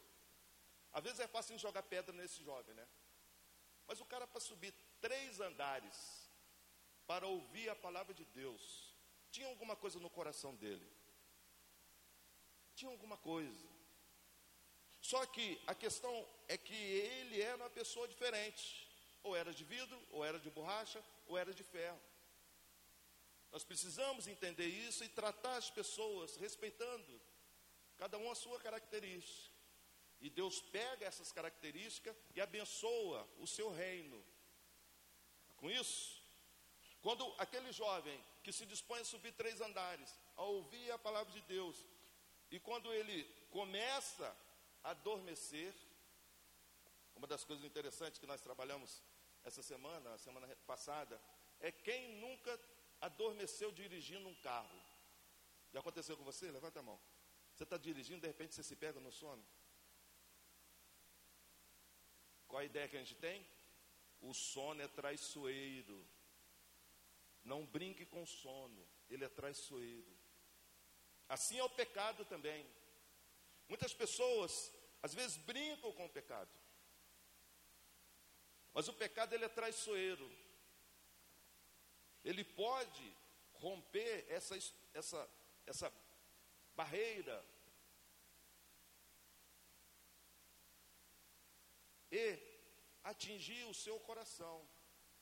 Às 0.93 1.03
vezes 1.03 1.21
é 1.21 1.27
fácil 1.27 1.59
jogar 1.59 1.83
pedra 1.85 2.15
nesse 2.15 2.43
jovem, 2.43 2.75
né? 2.75 2.87
Mas 3.87 4.01
o 4.01 4.05
cara 4.05 4.27
para 4.27 4.41
subir 4.41 4.75
três 5.01 5.41
andares 5.41 6.26
para 7.07 7.27
ouvir 7.27 7.69
a 7.69 7.77
palavra 7.77 8.13
de 8.13 8.25
Deus, 8.27 8.95
tinha 9.31 9.49
alguma 9.49 9.77
coisa 9.77 9.99
no 9.99 10.11
coração 10.11 10.55
dele. 10.55 10.87
Tinha 12.75 12.91
alguma 12.91 13.17
coisa. 13.17 13.69
Só 15.01 15.25
que 15.27 15.61
a 15.67 15.75
questão 15.75 16.15
é 16.49 16.57
que 16.59 16.75
ele 16.75 17.41
era 17.41 17.57
uma 17.57 17.71
pessoa 17.71 18.09
diferente. 18.09 18.89
Ou 19.23 19.37
era 19.37 19.53
de 19.53 19.65
vidro, 19.65 20.01
ou 20.11 20.25
era 20.25 20.39
de 20.39 20.51
borracha, 20.51 21.03
ou 21.27 21.39
era 21.39 21.53
de 21.55 21.63
ferro. 21.63 22.01
Nós 23.53 23.65
precisamos 23.65 24.27
entender 24.27 24.67
isso 24.67 25.05
e 25.05 25.09
tratar 25.09 25.57
as 25.57 25.71
pessoas 25.71 26.37
respeitando 26.37 27.21
cada 27.97 28.19
uma 28.19 28.33
a 28.33 28.35
sua 28.35 28.59
característica. 28.61 29.55
E 30.21 30.29
Deus 30.31 30.61
pega 30.61 31.07
essas 31.07 31.31
características 31.33 32.17
e 32.35 32.41
abençoa 32.41 33.29
o 33.39 33.47
seu 33.47 33.71
reino. 33.71 34.25
Com 35.57 35.71
isso, 35.71 36.16
quando 37.07 37.25
aquele 37.39 37.71
jovem 37.71 38.21
que 38.43 38.53
se 38.53 38.67
dispõe 38.67 38.99
a 39.01 39.05
subir 39.05 39.31
três 39.41 39.61
andares, 39.61 40.13
a 40.37 40.43
ouvir 40.43 40.91
a 40.91 40.99
palavra 40.99 41.33
de 41.33 41.41
Deus, 41.43 41.77
e 42.51 42.59
quando 42.59 42.93
ele 42.93 43.23
começa 43.49 44.37
a 44.83 44.91
adormecer, 44.91 45.73
uma 47.15 47.29
das 47.29 47.45
coisas 47.45 47.65
interessantes 47.65 48.19
que 48.19 48.27
nós 48.27 48.41
trabalhamos 48.41 49.01
essa 49.45 49.63
semana, 49.63 50.15
a 50.15 50.19
semana 50.19 50.49
passada, 50.67 51.21
é 51.61 51.71
quem 51.71 52.17
nunca 52.17 52.59
adormeceu 53.01 53.71
dirigindo 53.71 54.27
um 54.27 54.35
carro. 54.43 54.83
Já 55.73 55.79
aconteceu 55.79 56.17
com 56.17 56.25
você? 56.25 56.51
Levanta 56.51 56.81
a 56.81 56.83
mão. 56.83 56.99
Você 57.55 57.63
está 57.63 57.77
dirigindo, 57.77 58.23
de 58.23 58.27
repente 58.27 58.53
você 58.53 58.65
se 58.65 58.75
pega 58.75 58.99
no 58.99 59.13
sono. 59.13 59.47
Qual 62.49 62.59
a 62.59 62.65
ideia 62.65 62.89
que 62.89 62.97
a 62.97 63.05
gente 63.05 63.15
tem? 63.15 63.47
O 64.21 64.35
sono 64.35 64.83
é 64.83 64.89
traiçoeiro. 64.89 66.16
Não 67.47 67.61
brinque 67.65 68.05
com 68.05 68.25
sono, 68.27 68.83
ele 69.09 69.25
é 69.25 69.29
traiçoeiro. 69.29 70.13
Assim 71.29 71.59
é 71.59 71.65
o 71.65 71.77
pecado 71.83 72.25
também. 72.25 72.67
Muitas 73.69 73.95
pessoas, 73.95 74.73
às 75.03 75.15
vezes, 75.15 75.37
brincam 75.39 75.93
com 75.93 76.07
o 76.07 76.15
pecado. 76.19 76.51
Mas 78.75 78.89
o 78.89 78.93
pecado, 78.93 79.33
ele 79.33 79.47
é 79.47 79.49
traiçoeiro 79.49 80.29
ele 82.27 82.43
pode 82.43 83.17
romper 83.53 84.27
essa, 84.29 84.59
essa, 84.93 85.31
essa 85.65 85.93
barreira 86.75 87.45
e 92.11 92.37
atingir 93.05 93.63
o 93.67 93.75
seu 93.75 94.01
coração, 94.01 94.69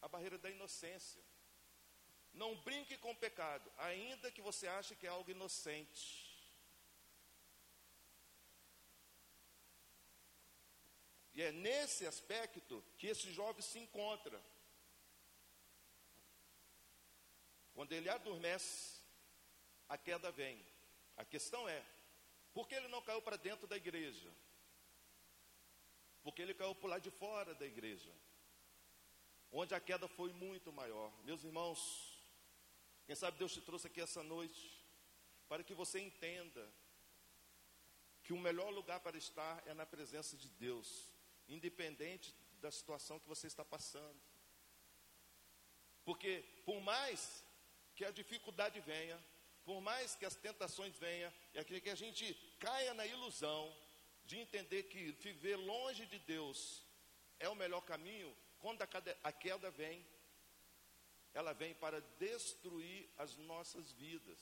a 0.00 0.08
barreira 0.08 0.38
da 0.38 0.50
inocência. 0.50 1.22
Não 2.34 2.56
brinque 2.56 2.96
com 2.98 3.12
o 3.12 3.16
pecado, 3.16 3.70
ainda 3.78 4.30
que 4.30 4.42
você 4.42 4.66
ache 4.66 4.96
que 4.96 5.06
é 5.06 5.10
algo 5.10 5.30
inocente. 5.30 6.34
E 11.34 11.42
é 11.42 11.50
nesse 11.50 12.06
aspecto 12.06 12.82
que 12.98 13.08
esse 13.08 13.32
jovem 13.32 13.62
se 13.62 13.78
encontra. 13.78 14.40
Quando 17.74 17.92
ele 17.92 18.08
adormece, 18.08 19.00
a 19.88 19.98
queda 19.98 20.30
vem. 20.30 20.64
A 21.16 21.24
questão 21.24 21.68
é, 21.68 21.84
por 22.52 22.68
que 22.68 22.74
ele 22.74 22.88
não 22.88 23.02
caiu 23.02 23.20
para 23.20 23.36
dentro 23.36 23.66
da 23.66 23.76
igreja? 23.76 24.32
Porque 26.22 26.40
ele 26.40 26.54
caiu 26.54 26.74
por 26.74 26.88
lá 26.88 26.98
de 26.98 27.10
fora 27.10 27.54
da 27.54 27.66
igreja, 27.66 28.10
onde 29.50 29.74
a 29.74 29.80
queda 29.80 30.08
foi 30.08 30.32
muito 30.32 30.72
maior. 30.72 31.12
Meus 31.24 31.42
irmãos, 31.44 32.13
quem 33.06 33.14
sabe 33.14 33.38
Deus 33.38 33.52
te 33.52 33.60
trouxe 33.60 33.86
aqui 33.86 34.00
essa 34.00 34.22
noite 34.22 34.82
para 35.48 35.62
que 35.62 35.74
você 35.74 36.00
entenda 36.00 36.66
que 38.22 38.32
o 38.32 38.38
melhor 38.38 38.70
lugar 38.70 39.00
para 39.00 39.18
estar 39.18 39.62
é 39.66 39.74
na 39.74 39.84
presença 39.84 40.36
de 40.36 40.48
Deus, 40.48 41.10
independente 41.46 42.34
da 42.60 42.70
situação 42.70 43.18
que 43.18 43.28
você 43.28 43.46
está 43.46 43.64
passando. 43.64 44.18
Porque 46.04 46.42
por 46.64 46.80
mais 46.80 47.44
que 47.94 48.04
a 48.04 48.10
dificuldade 48.10 48.80
venha, 48.80 49.22
por 49.64 49.80
mais 49.80 50.14
que 50.14 50.24
as 50.24 50.34
tentações 50.34 50.96
venham, 50.98 51.32
é 51.52 51.62
que 51.62 51.90
a 51.90 51.94
gente 51.94 52.34
caia 52.58 52.94
na 52.94 53.06
ilusão 53.06 53.74
de 54.24 54.38
entender 54.38 54.84
que 54.84 55.12
viver 55.12 55.56
longe 55.56 56.06
de 56.06 56.18
Deus 56.20 56.82
é 57.38 57.48
o 57.48 57.54
melhor 57.54 57.82
caminho, 57.82 58.34
quando 58.58 58.80
a 59.22 59.32
queda 59.32 59.70
vem, 59.70 60.04
ela 61.34 61.52
vem 61.52 61.74
para 61.74 62.00
destruir 62.00 63.10
as 63.18 63.36
nossas 63.36 63.92
vidas. 63.92 64.38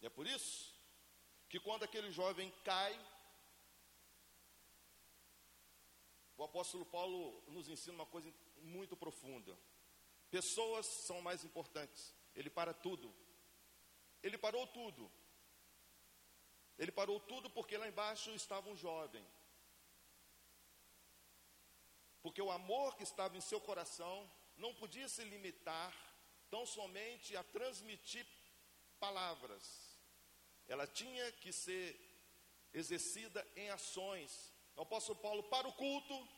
E 0.00 0.06
é 0.06 0.08
por 0.08 0.26
isso 0.26 0.72
que 1.48 1.58
quando 1.58 1.82
aquele 1.82 2.10
jovem 2.12 2.50
cai, 2.64 2.94
o 6.36 6.44
apóstolo 6.44 6.86
Paulo 6.86 7.42
nos 7.48 7.68
ensina 7.68 7.94
uma 7.94 8.06
coisa 8.06 8.32
muito 8.62 8.96
profunda. 8.96 9.58
Pessoas 10.30 10.86
são 10.86 11.20
mais 11.20 11.44
importantes. 11.44 12.14
Ele 12.34 12.50
para 12.50 12.72
tudo. 12.72 13.12
Ele 14.22 14.38
parou 14.38 14.66
tudo. 14.68 15.10
Ele 16.78 16.92
parou 16.92 17.18
tudo 17.18 17.48
porque 17.50 17.76
lá 17.76 17.88
embaixo 17.88 18.30
estava 18.32 18.68
um 18.68 18.76
jovem. 18.76 19.26
Porque 22.26 22.42
o 22.42 22.50
amor 22.50 22.96
que 22.96 23.04
estava 23.04 23.36
em 23.36 23.40
seu 23.40 23.60
coração 23.60 24.28
não 24.56 24.74
podia 24.74 25.08
se 25.08 25.22
limitar 25.22 25.92
tão 26.50 26.66
somente 26.66 27.36
a 27.36 27.44
transmitir 27.44 28.26
palavras. 28.98 29.64
Ela 30.66 30.88
tinha 30.88 31.30
que 31.30 31.52
ser 31.52 31.86
exercida 32.74 33.46
em 33.54 33.70
ações. 33.70 34.52
O 34.74 34.80
apóstolo 34.82 35.20
Paulo 35.20 35.44
para 35.44 35.68
o 35.68 35.72
culto, 35.74 36.28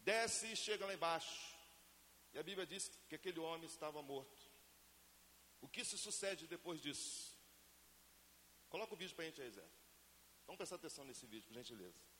desce 0.00 0.48
e 0.48 0.56
chega 0.56 0.86
lá 0.86 0.92
embaixo. 0.92 1.56
E 2.32 2.38
a 2.40 2.42
Bíblia 2.42 2.66
diz 2.66 2.90
que 3.08 3.14
aquele 3.14 3.38
homem 3.38 3.68
estava 3.68 4.02
morto. 4.02 4.42
O 5.60 5.68
que 5.68 5.84
se 5.84 5.96
sucede 5.96 6.48
depois 6.48 6.82
disso? 6.82 7.32
Coloca 8.68 8.92
o 8.92 8.96
vídeo 8.96 9.14
para 9.14 9.24
a 9.24 9.28
gente 9.28 9.40
aí, 9.40 9.52
Zé. 9.52 9.68
Vamos 10.48 10.56
prestar 10.56 10.74
atenção 10.74 11.04
nesse 11.04 11.26
vídeo, 11.26 11.46
por 11.46 11.54
gentileza. 11.54 12.15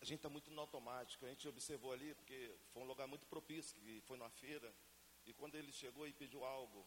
A 0.00 0.04
gente 0.04 0.18
está 0.18 0.28
muito 0.28 0.50
no 0.50 0.60
automático. 0.60 1.24
A 1.24 1.28
gente 1.28 1.48
observou 1.48 1.92
ali, 1.92 2.14
porque 2.14 2.54
foi 2.72 2.82
um 2.82 2.86
lugar 2.86 3.06
muito 3.06 3.26
propício, 3.26 3.80
que 3.80 4.00
foi 4.02 4.18
numa 4.18 4.30
feira. 4.30 4.74
E 5.24 5.32
quando 5.32 5.54
ele 5.54 5.72
chegou 5.72 6.06
e 6.06 6.12
pediu 6.12 6.44
algo, 6.44 6.86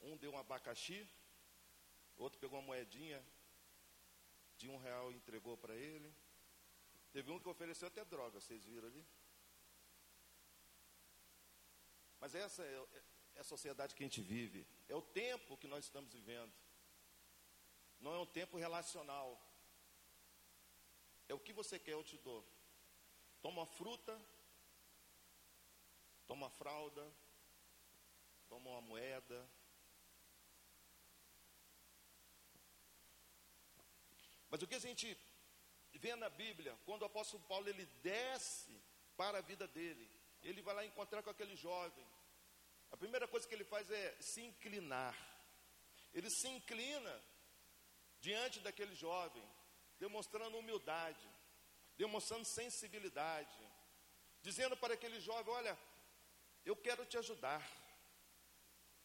um 0.00 0.16
deu 0.16 0.32
um 0.32 0.38
abacaxi, 0.38 1.08
outro 2.16 2.38
pegou 2.38 2.58
uma 2.58 2.66
moedinha 2.66 3.24
de 4.56 4.68
um 4.68 4.76
real 4.76 5.10
e 5.10 5.16
entregou 5.16 5.56
para 5.56 5.74
ele. 5.74 6.14
Teve 7.12 7.30
um 7.30 7.40
que 7.40 7.48
ofereceu 7.48 7.88
até 7.88 8.04
droga, 8.04 8.40
vocês 8.40 8.64
viram 8.64 8.88
ali? 8.88 9.06
Mas 12.20 12.34
essa 12.34 12.62
é, 12.62 13.02
é 13.40 13.42
a 13.42 13.44
sociedade 13.44 13.94
que 13.94 14.02
a 14.02 14.06
gente 14.06 14.20
vive, 14.20 14.66
é 14.86 14.94
o 14.94 15.00
tempo 15.00 15.56
que 15.56 15.66
nós 15.66 15.86
estamos 15.86 16.12
vivendo. 16.12 16.52
Não 17.98 18.12
é 18.14 18.18
um 18.18 18.26
tempo 18.26 18.58
relacional. 18.58 19.28
É 21.26 21.32
o 21.32 21.40
que 21.40 21.54
você 21.60 21.78
quer, 21.78 21.92
eu 21.92 22.04
te 22.04 22.18
dou. 22.18 22.44
Toma 23.40 23.64
fruta, 23.64 24.14
toma 26.26 26.50
fralda, 26.50 27.02
toma 28.50 28.68
uma 28.72 28.82
moeda. 28.82 29.48
Mas 34.50 34.60
o 34.60 34.66
que 34.66 34.74
a 34.74 34.86
gente 34.86 35.16
vê 35.94 36.14
na 36.14 36.28
Bíblia, 36.28 36.78
quando 36.84 37.02
o 37.02 37.06
apóstolo 37.06 37.42
Paulo 37.44 37.66
ele 37.70 37.86
desce 38.02 38.78
para 39.16 39.38
a 39.38 39.46
vida 39.50 39.66
dele, 39.66 40.10
ele 40.42 40.60
vai 40.60 40.74
lá 40.74 40.84
encontrar 40.84 41.22
com 41.22 41.30
aquele 41.30 41.56
jovem. 41.56 42.06
A 42.90 42.96
primeira 42.96 43.26
coisa 43.28 43.46
que 43.46 43.54
ele 43.54 43.64
faz 43.64 43.90
é 43.90 44.16
se 44.20 44.40
inclinar. 44.40 45.16
Ele 46.12 46.28
se 46.28 46.48
inclina 46.48 47.22
diante 48.20 48.60
daquele 48.60 48.94
jovem, 48.94 49.42
demonstrando 49.98 50.58
humildade, 50.58 51.28
demonstrando 51.96 52.44
sensibilidade, 52.44 53.56
dizendo 54.42 54.76
para 54.76 54.94
aquele 54.94 55.20
jovem: 55.20 55.54
Olha, 55.54 55.78
eu 56.64 56.76
quero 56.76 57.06
te 57.06 57.16
ajudar, 57.16 57.62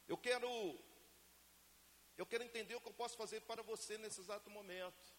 eu 0.08 0.18
quero, 0.18 0.50
eu 2.18 2.26
quero 2.26 2.44
entender 2.44 2.76
o 2.76 2.82
que 2.82 2.90
eu 2.90 2.94
posso 2.94 3.16
fazer 3.16 3.42
para 3.42 3.62
você 3.62 3.98
nesse 3.98 4.20
exato 4.20 4.50
momento. 4.50 5.14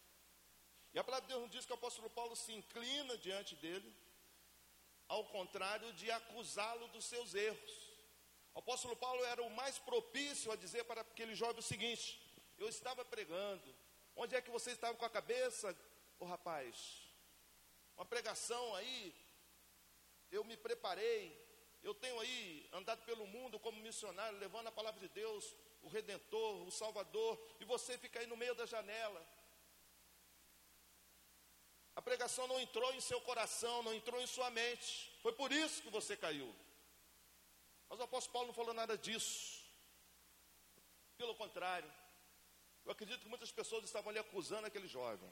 E 0.93 0.99
a 0.99 1.03
palavra 1.03 1.27
de 1.27 1.33
Deus 1.33 1.43
nos 1.43 1.51
diz 1.51 1.65
que 1.65 1.71
o 1.71 1.75
apóstolo 1.75 2.09
Paulo 2.09 2.35
se 2.35 2.51
inclina 2.53 3.17
diante 3.17 3.55
dele, 3.55 3.95
ao 5.07 5.25
contrário 5.25 5.93
de 5.93 6.09
acusá-lo 6.11 6.87
dos 6.89 7.05
seus 7.05 7.33
erros. 7.33 7.86
O 8.57 8.59
apóstolo 8.59 8.95
Paulo 8.95 9.23
era 9.25 9.43
o 9.43 9.51
mais 9.51 9.77
propício 9.77 10.51
a 10.51 10.55
dizer 10.55 10.83
para 10.85 11.01
aquele 11.01 11.35
jovem 11.35 11.59
o 11.59 11.61
seguinte: 11.61 12.19
Eu 12.57 12.67
estava 12.67 13.05
pregando, 13.05 13.71
onde 14.15 14.35
é 14.35 14.41
que 14.41 14.49
você 14.49 14.71
estava 14.71 14.97
com 14.97 15.05
a 15.05 15.09
cabeça, 15.11 15.69
ô 16.19 16.25
oh, 16.25 16.25
rapaz? 16.25 17.03
Uma 17.95 18.03
pregação 18.03 18.73
aí, 18.73 19.13
eu 20.31 20.43
me 20.43 20.57
preparei, 20.57 21.39
eu 21.83 21.93
tenho 21.93 22.19
aí 22.19 22.67
andado 22.73 23.05
pelo 23.05 23.27
mundo 23.27 23.59
como 23.59 23.79
missionário, 23.79 24.39
levando 24.39 24.65
a 24.65 24.71
palavra 24.71 24.99
de 24.99 25.09
Deus, 25.09 25.55
o 25.83 25.87
Redentor, 25.87 26.67
o 26.67 26.71
Salvador, 26.71 27.39
e 27.59 27.63
você 27.63 27.95
fica 27.99 28.19
aí 28.19 28.25
no 28.25 28.35
meio 28.35 28.55
da 28.55 28.65
janela. 28.65 29.23
A 31.95 32.01
pregação 32.01 32.47
não 32.47 32.59
entrou 32.59 32.91
em 32.95 33.01
seu 33.01 33.21
coração, 33.21 33.83
não 33.83 33.93
entrou 33.93 34.19
em 34.19 34.25
sua 34.25 34.49
mente, 34.49 35.15
foi 35.21 35.33
por 35.33 35.51
isso 35.51 35.83
que 35.83 35.91
você 35.91 36.17
caiu. 36.17 36.51
Mas 37.89 37.99
o 37.99 38.03
apóstolo 38.03 38.33
Paulo 38.33 38.47
não 38.47 38.53
falou 38.53 38.73
nada 38.73 38.97
disso. 38.97 39.65
Pelo 41.17 41.35
contrário, 41.35 41.91
eu 42.85 42.91
acredito 42.91 43.21
que 43.21 43.29
muitas 43.29 43.51
pessoas 43.51 43.83
estavam 43.83 44.09
ali 44.09 44.19
acusando 44.19 44.67
aquele 44.67 44.87
jovem. 44.87 45.31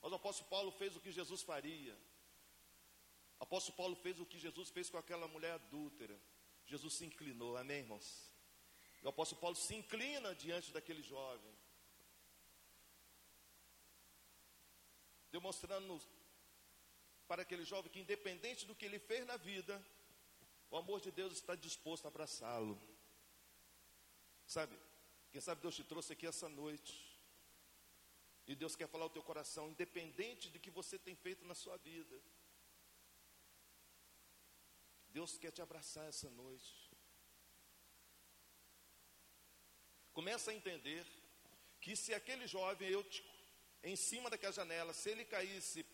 Mas 0.00 0.10
o 0.10 0.16
apóstolo 0.16 0.48
Paulo 0.48 0.70
fez 0.72 0.96
o 0.96 1.00
que 1.00 1.12
Jesus 1.12 1.42
faria. 1.42 1.96
O 3.38 3.44
apóstolo 3.44 3.76
Paulo 3.76 3.96
fez 3.96 4.18
o 4.20 4.26
que 4.26 4.38
Jesus 4.38 4.70
fez 4.70 4.88
com 4.88 4.98
aquela 4.98 5.28
mulher 5.28 5.52
adúltera. 5.52 6.18
Jesus 6.64 6.94
se 6.94 7.04
inclinou, 7.04 7.56
amém, 7.56 7.80
irmãos? 7.80 8.30
E 9.02 9.06
o 9.06 9.08
apóstolo 9.08 9.40
Paulo 9.40 9.56
se 9.56 9.74
inclina 9.74 10.34
diante 10.34 10.70
daquele 10.70 11.02
jovem, 11.02 11.52
demonstrando 15.30 16.00
para 17.26 17.42
aquele 17.42 17.64
jovem 17.64 17.90
que, 17.90 18.00
independente 18.00 18.64
do 18.64 18.74
que 18.74 18.84
ele 18.84 18.98
fez 18.98 19.26
na 19.26 19.36
vida, 19.36 19.84
o 20.72 20.76
amor 20.78 21.02
de 21.02 21.10
Deus 21.10 21.34
está 21.34 21.54
disposto 21.54 22.06
a 22.06 22.08
abraçá-lo. 22.08 22.80
Sabe? 24.46 24.74
Quem 25.30 25.38
sabe 25.38 25.60
Deus 25.60 25.76
te 25.76 25.84
trouxe 25.84 26.14
aqui 26.14 26.26
essa 26.26 26.48
noite. 26.48 26.94
E 28.46 28.54
Deus 28.54 28.74
quer 28.74 28.88
falar 28.88 29.04
o 29.04 29.10
teu 29.10 29.22
coração, 29.22 29.68
independente 29.68 30.48
de 30.48 30.58
que 30.58 30.70
você 30.70 30.98
tem 30.98 31.14
feito 31.14 31.44
na 31.44 31.54
sua 31.54 31.76
vida. 31.76 32.18
Deus 35.10 35.36
quer 35.36 35.52
te 35.52 35.60
abraçar 35.60 36.08
essa 36.08 36.30
noite. 36.30 36.90
Começa 40.14 40.50
a 40.50 40.54
entender 40.54 41.06
que 41.82 41.94
se 41.94 42.14
aquele 42.14 42.46
jovem 42.46 42.88
eutico, 42.88 43.28
em 43.82 43.94
cima 43.94 44.30
daquela 44.30 44.54
janela, 44.54 44.94
se 44.94 45.10
ele 45.10 45.26
caísse 45.26 45.84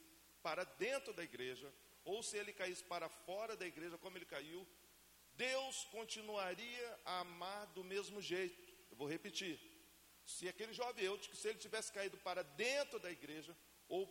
para 0.40 0.62
dentro 0.62 1.12
da 1.12 1.24
igreja, 1.24 1.72
ou 2.08 2.22
se 2.22 2.38
ele 2.38 2.52
caísse 2.54 2.82
para 2.82 3.06
fora 3.26 3.54
da 3.54 3.66
igreja, 3.66 3.98
como 3.98 4.16
ele 4.16 4.24
caiu, 4.24 4.66
Deus 5.34 5.84
continuaria 5.96 7.00
a 7.04 7.20
amar 7.20 7.66
do 7.76 7.84
mesmo 7.84 8.20
jeito. 8.22 8.66
Eu 8.90 8.96
vou 8.96 9.06
repetir. 9.06 9.60
Se 10.24 10.48
aquele 10.48 10.72
jovem 10.72 11.04
eutico, 11.04 11.36
se 11.36 11.48
ele 11.48 11.58
tivesse 11.58 11.92
caído 11.92 12.16
para 12.18 12.42
dentro 12.42 12.98
da 12.98 13.10
igreja, 13.10 13.54
ou 13.88 14.06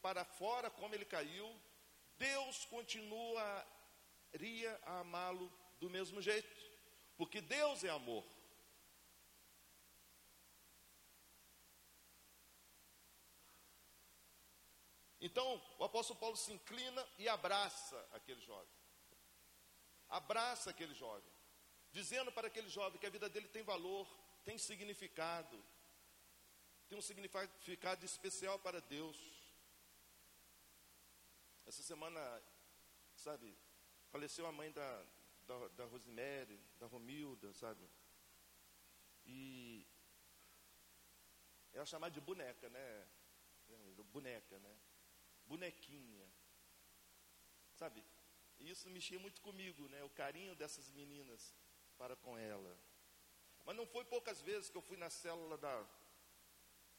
para 0.00 0.24
fora, 0.24 0.70
como 0.70 0.94
ele 0.94 1.04
caiu, 1.04 1.48
Deus 2.16 2.64
continuaria 2.64 3.60
a 4.84 5.00
amá-lo 5.00 5.52
do 5.78 5.90
mesmo 5.90 6.22
jeito. 6.22 6.56
Porque 7.18 7.42
Deus 7.42 7.84
é 7.84 7.90
amor. 7.90 8.24
Então, 15.22 15.62
o 15.78 15.84
apóstolo 15.84 16.18
Paulo 16.18 16.36
se 16.36 16.52
inclina 16.52 17.08
e 17.16 17.28
abraça 17.28 17.96
aquele 18.10 18.40
jovem. 18.40 18.74
Abraça 20.08 20.70
aquele 20.70 20.92
jovem, 20.94 21.32
dizendo 21.92 22.32
para 22.32 22.48
aquele 22.48 22.68
jovem 22.68 22.98
que 22.98 23.06
a 23.06 23.10
vida 23.10 23.28
dele 23.28 23.46
tem 23.46 23.62
valor, 23.62 24.06
tem 24.44 24.58
significado, 24.58 25.64
tem 26.88 26.98
um 26.98 27.00
significado 27.00 28.04
especial 28.04 28.58
para 28.58 28.80
Deus. 28.80 29.16
Essa 31.66 31.84
semana, 31.84 32.20
sabe, 33.14 33.56
faleceu 34.10 34.44
a 34.44 34.50
mãe 34.50 34.72
da, 34.72 35.06
da, 35.46 35.68
da 35.68 35.84
Rosemary, 35.84 36.60
da 36.80 36.86
Romilda, 36.86 37.54
sabe? 37.54 37.88
E 39.24 39.86
ela 41.72 41.86
chamada 41.86 42.12
de 42.12 42.20
boneca, 42.20 42.68
né? 42.68 43.08
Boneca, 44.12 44.58
né? 44.58 44.76
Bonequinha. 45.46 46.26
Sabe? 47.74 48.04
E 48.58 48.70
isso 48.70 48.88
mexia 48.90 49.18
muito 49.18 49.40
comigo, 49.40 49.88
né? 49.88 50.02
O 50.04 50.10
carinho 50.10 50.54
dessas 50.54 50.90
meninas 50.90 51.54
para 51.98 52.16
com 52.16 52.38
ela. 52.38 52.78
Mas 53.64 53.76
não 53.76 53.86
foi 53.86 54.04
poucas 54.04 54.40
vezes 54.40 54.70
que 54.70 54.76
eu 54.76 54.82
fui 54.82 54.96
na 54.96 55.10
célula 55.10 55.56
da, 55.56 55.86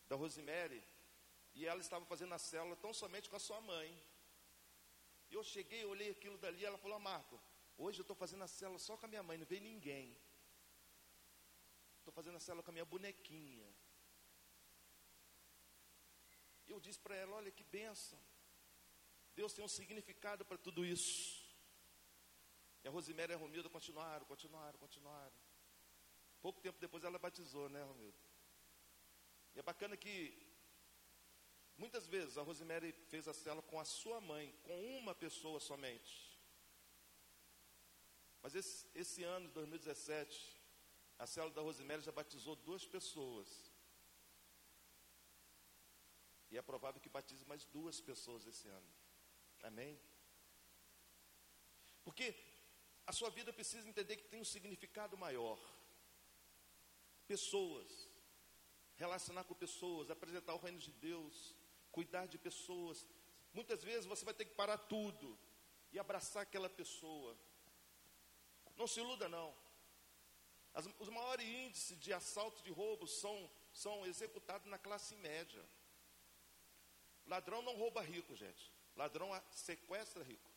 da 0.07 0.15
Rosemary 0.15 0.83
e 1.53 1.65
ela 1.65 1.81
estava 1.81 2.05
fazendo 2.05 2.33
a 2.33 2.39
célula 2.39 2.75
tão 2.75 2.93
somente 2.93 3.29
com 3.29 3.35
a 3.35 3.39
sua 3.39 3.59
mãe. 3.61 3.89
E 5.29 5.35
eu 5.35 5.43
cheguei, 5.43 5.85
olhei 5.85 6.09
aquilo 6.11 6.37
dali, 6.37 6.63
ela 6.63 6.77
falou, 6.77 6.99
Marco, 6.99 7.39
hoje 7.77 7.99
eu 7.99 8.03
estou 8.03 8.15
fazendo 8.15 8.43
a 8.43 8.47
célula 8.47 8.79
só 8.79 8.95
com 8.97 9.05
a 9.05 9.09
minha 9.09 9.23
mãe, 9.23 9.37
não 9.37 9.45
veio 9.45 9.61
ninguém. 9.61 10.17
Estou 11.99 12.13
fazendo 12.13 12.37
a 12.37 12.39
célula 12.39 12.63
com 12.63 12.71
a 12.71 12.73
minha 12.73 12.85
bonequinha. 12.85 13.67
Eu 16.67 16.79
disse 16.79 16.99
para 16.99 17.15
ela, 17.15 17.35
olha 17.35 17.51
que 17.51 17.63
benção. 17.63 18.19
Deus 19.35 19.53
tem 19.53 19.63
um 19.63 19.67
significado 19.67 20.45
para 20.45 20.57
tudo 20.57 20.85
isso. 20.85 21.43
E 22.83 22.87
a 22.87 22.91
Rosiméria 22.91 23.33
e 23.33 23.35
a 23.35 23.39
Romilda 23.39 23.69
continuaram, 23.69 24.25
continuaram, 24.25 24.77
continuaram. 24.77 25.33
Pouco 26.41 26.61
tempo 26.61 26.79
depois 26.79 27.03
ela 27.03 27.17
batizou, 27.17 27.69
né, 27.69 27.81
Romilda? 27.83 28.17
E 29.55 29.59
é 29.59 29.63
bacana 29.63 29.95
que 29.95 30.15
muitas 31.77 32.07
vezes 32.07 32.37
a 32.37 32.41
Rosemary 32.41 32.91
fez 33.07 33.27
a 33.27 33.33
cela 33.33 33.61
com 33.61 33.79
a 33.79 33.85
sua 33.85 34.19
mãe, 34.19 34.53
com 34.63 34.97
uma 34.97 35.15
pessoa 35.15 35.59
somente. 35.59 36.33
Mas 38.41 38.55
esse, 38.55 38.85
esse 38.93 39.23
ano, 39.23 39.47
2017, 39.49 40.61
a 41.17 41.25
célula 41.25 41.53
da 41.53 41.61
Rosemary 41.61 42.01
já 42.01 42.11
batizou 42.11 42.55
duas 42.57 42.85
pessoas. 42.85 43.71
E 46.51 46.57
é 46.57 46.61
provável 46.61 47.01
que 47.01 47.09
batize 47.09 47.45
mais 47.45 47.63
duas 47.65 48.01
pessoas 48.01 48.45
esse 48.45 48.67
ano. 48.67 49.02
Amém? 49.63 49.99
Porque 52.03 52.35
a 53.07 53.11
sua 53.11 53.29
vida 53.29 53.51
precisa 53.51 53.87
entender 53.87 54.17
que 54.17 54.27
tem 54.27 54.41
um 54.41 54.45
significado 54.45 55.17
maior. 55.17 55.59
Pessoas, 57.27 58.09
relacionar 58.95 59.45
com 59.45 59.53
pessoas, 59.55 60.11
apresentar 60.11 60.53
o 60.53 60.63
reino 60.65 60.79
de 60.79 60.91
Deus, 60.91 61.55
cuidar 61.91 62.25
de 62.25 62.37
pessoas. 62.37 63.05
Muitas 63.53 63.83
vezes 63.83 64.05
você 64.05 64.25
vai 64.25 64.33
ter 64.33 64.45
que 64.45 64.55
parar 64.55 64.77
tudo 64.77 65.39
e 65.91 65.99
abraçar 65.99 66.43
aquela 66.43 66.69
pessoa. 66.69 67.37
Não 68.75 68.87
se 68.87 68.99
iluda, 68.99 69.29
não. 69.29 69.55
As, 70.73 70.87
os 70.99 71.09
maiores 71.09 71.45
índices 71.45 71.99
de 71.99 72.11
assalto 72.11 72.61
de 72.63 72.71
roubo 72.71 73.07
são, 73.07 73.49
são 73.71 74.05
executados 74.05 74.67
na 74.67 74.77
classe 74.77 75.15
média. 75.17 75.63
Ladrão 77.27 77.61
não 77.61 77.75
rouba 77.75 78.01
rico, 78.01 78.35
gente. 78.35 78.71
Ladrão 78.95 79.29
sequestra 79.51 80.23
rico. 80.23 80.51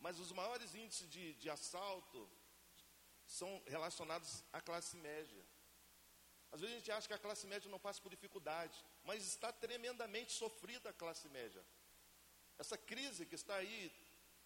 Mas 0.00 0.18
os 0.18 0.32
maiores 0.32 0.74
índices 0.74 1.08
de, 1.08 1.34
de 1.34 1.48
assalto 1.48 2.28
são 3.26 3.62
relacionados 3.66 4.44
à 4.52 4.60
classe 4.60 4.96
média. 4.96 5.44
Às 6.52 6.60
vezes 6.60 6.76
a 6.76 6.78
gente 6.78 6.92
acha 6.92 7.08
que 7.08 7.14
a 7.14 7.18
classe 7.18 7.46
média 7.46 7.70
não 7.70 7.78
passa 7.78 8.00
por 8.00 8.10
dificuldade, 8.10 8.84
mas 9.02 9.26
está 9.26 9.52
tremendamente 9.52 10.32
sofrida 10.32 10.90
a 10.90 10.92
classe 10.92 11.28
média. 11.28 11.64
Essa 12.58 12.78
crise 12.78 13.26
que 13.26 13.34
está 13.34 13.56
aí 13.56 13.92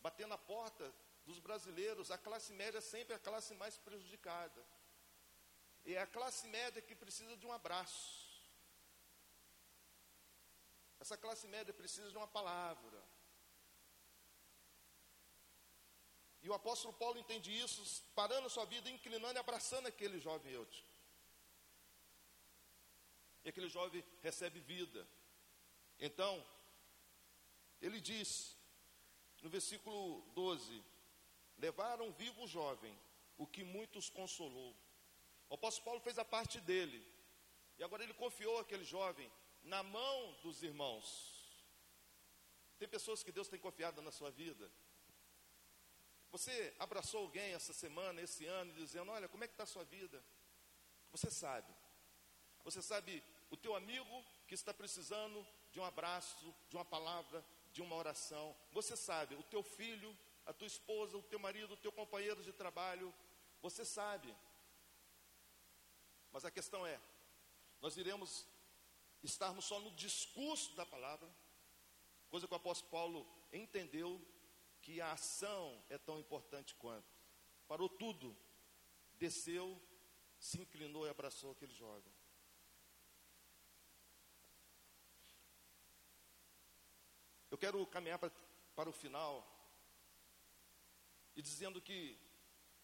batendo 0.01 0.33
a 0.33 0.39
porta 0.39 0.93
dos 1.27 1.39
brasileiros, 1.39 2.11
a 2.11 2.17
classe 2.17 2.53
média 2.53 2.79
é 2.79 2.81
sempre 2.81 3.15
a 3.15 3.19
classe 3.19 3.55
mais 3.55 3.77
prejudicada. 3.77 4.65
E 5.85 5.95
é 5.95 6.01
a 6.01 6.07
classe 6.07 6.47
média 6.47 6.81
que 6.81 6.95
precisa 6.95 7.37
de 7.37 7.47
um 7.47 7.53
abraço. 7.53 8.28
Essa 11.01 11.17
classe 11.17 11.47
média 11.47 11.73
precisa 11.73 12.11
de 12.11 12.17
uma 12.17 12.27
palavra. 12.27 13.03
E 16.43 16.49
o 16.49 16.55
apóstolo 16.55 16.95
Paulo 16.95 17.19
entende 17.19 17.57
isso, 17.57 18.05
parando 18.15 18.47
a 18.47 18.51
sua 18.51 18.65
vida, 18.65 18.89
inclinando 18.91 19.39
e 19.39 19.41
abraçando 19.41 19.87
aquele 19.87 20.19
jovem 20.19 20.53
eutico. 20.53 20.89
E 23.45 23.49
aquele 23.49 23.69
jovem 23.69 24.05
recebe 24.23 24.61
vida. 24.61 25.07
Então, 25.99 26.45
ele 27.81 28.01
diz, 28.01 28.57
no 29.43 29.49
versículo 29.49 30.23
12: 30.35 30.85
Levaram 31.59 32.13
vivo 32.13 32.45
o 32.45 32.49
jovem, 32.49 32.97
o 33.37 33.47
que 33.47 33.65
muitos 33.65 34.09
consolou. 34.09 34.77
O 35.49 35.55
apóstolo 35.55 35.85
Paulo 35.87 36.01
fez 36.01 36.19
a 36.19 36.25
parte 36.25 36.61
dele, 36.61 37.05
e 37.79 37.85
agora 37.85 38.03
ele 38.03 38.15
confiou 38.15 38.59
aquele 38.59 38.85
jovem 38.85 39.31
na 39.69 39.83
mão 39.83 40.37
dos 40.43 40.63
irmãos. 40.63 41.07
Tem 42.79 42.89
pessoas 42.89 43.23
que 43.23 43.31
Deus 43.31 43.49
tem 43.49 43.61
confiado 43.61 44.01
na 44.01 44.11
sua 44.11 44.31
vida. 44.31 44.71
Você 46.31 46.75
abraçou 46.79 47.21
alguém 47.21 47.53
essa 47.53 47.73
semana, 47.73 48.21
esse 48.21 48.47
ano, 48.47 48.73
dizendo: 48.73 49.11
Olha, 49.11 49.29
como 49.29 49.45
é 49.45 49.47
que 49.47 49.55
está 49.55 49.65
a 49.65 49.75
sua 49.75 49.85
vida? 49.85 50.23
Você 51.13 51.31
sabe. 51.31 51.73
Você 52.65 52.83
sabe 52.83 53.23
o 53.51 53.57
teu 53.57 53.75
amigo 53.75 54.25
que 54.47 54.55
está 54.55 54.73
precisando 54.73 55.47
de 55.71 55.81
um 55.81 55.85
abraço, 55.85 56.55
de 56.69 56.77
uma 56.77 56.85
palavra, 56.85 57.45
de 57.73 57.81
uma 57.83 57.97
oração. 57.97 58.57
Você 58.73 58.97
sabe 58.97 59.35
o 59.35 59.43
teu 59.43 59.63
filho, 59.63 60.17
a 60.47 60.53
tua 60.53 60.67
esposa, 60.67 61.17
o 61.17 61.23
teu 61.23 61.39
marido, 61.39 61.75
o 61.75 61.77
teu 61.77 61.93
companheiro 61.93 62.43
de 62.43 62.53
trabalho. 62.53 63.15
Você 63.61 63.85
sabe. 63.85 64.35
Mas 66.31 66.45
a 66.45 66.51
questão 66.51 66.87
é: 66.87 67.01
nós 67.81 67.97
iremos 67.97 68.47
estarmos 69.23 69.65
só 69.65 69.81
no 69.81 69.91
discurso 69.93 70.75
da 70.75 70.87
palavra, 70.87 71.29
coisa 72.29 72.47
que 72.47 72.53
o 72.53 72.57
apóstolo 72.57 72.91
Paulo 72.91 73.27
entendeu 73.53 74.21
que 74.81 75.01
a 75.01 75.13
ação 75.13 75.83
é 75.89 75.99
tão 75.99 76.19
importante 76.19 76.75
quanto. 76.75 77.09
Parou 77.67 77.89
tudo, 77.89 78.37
desceu, 79.15 79.81
se 80.39 80.61
inclinou 80.61 81.07
e 81.07 81.11
abraçou 81.11 81.53
aquele 81.53 81.75
jovem. 81.75 82.13
Eu 87.51 87.59
quero 87.59 87.85
caminhar 87.87 88.19
para, 88.19 88.31
para 88.75 88.89
o 88.89 88.93
final 88.93 89.47
e 91.35 91.43
dizendo 91.43 91.81
que 91.81 92.19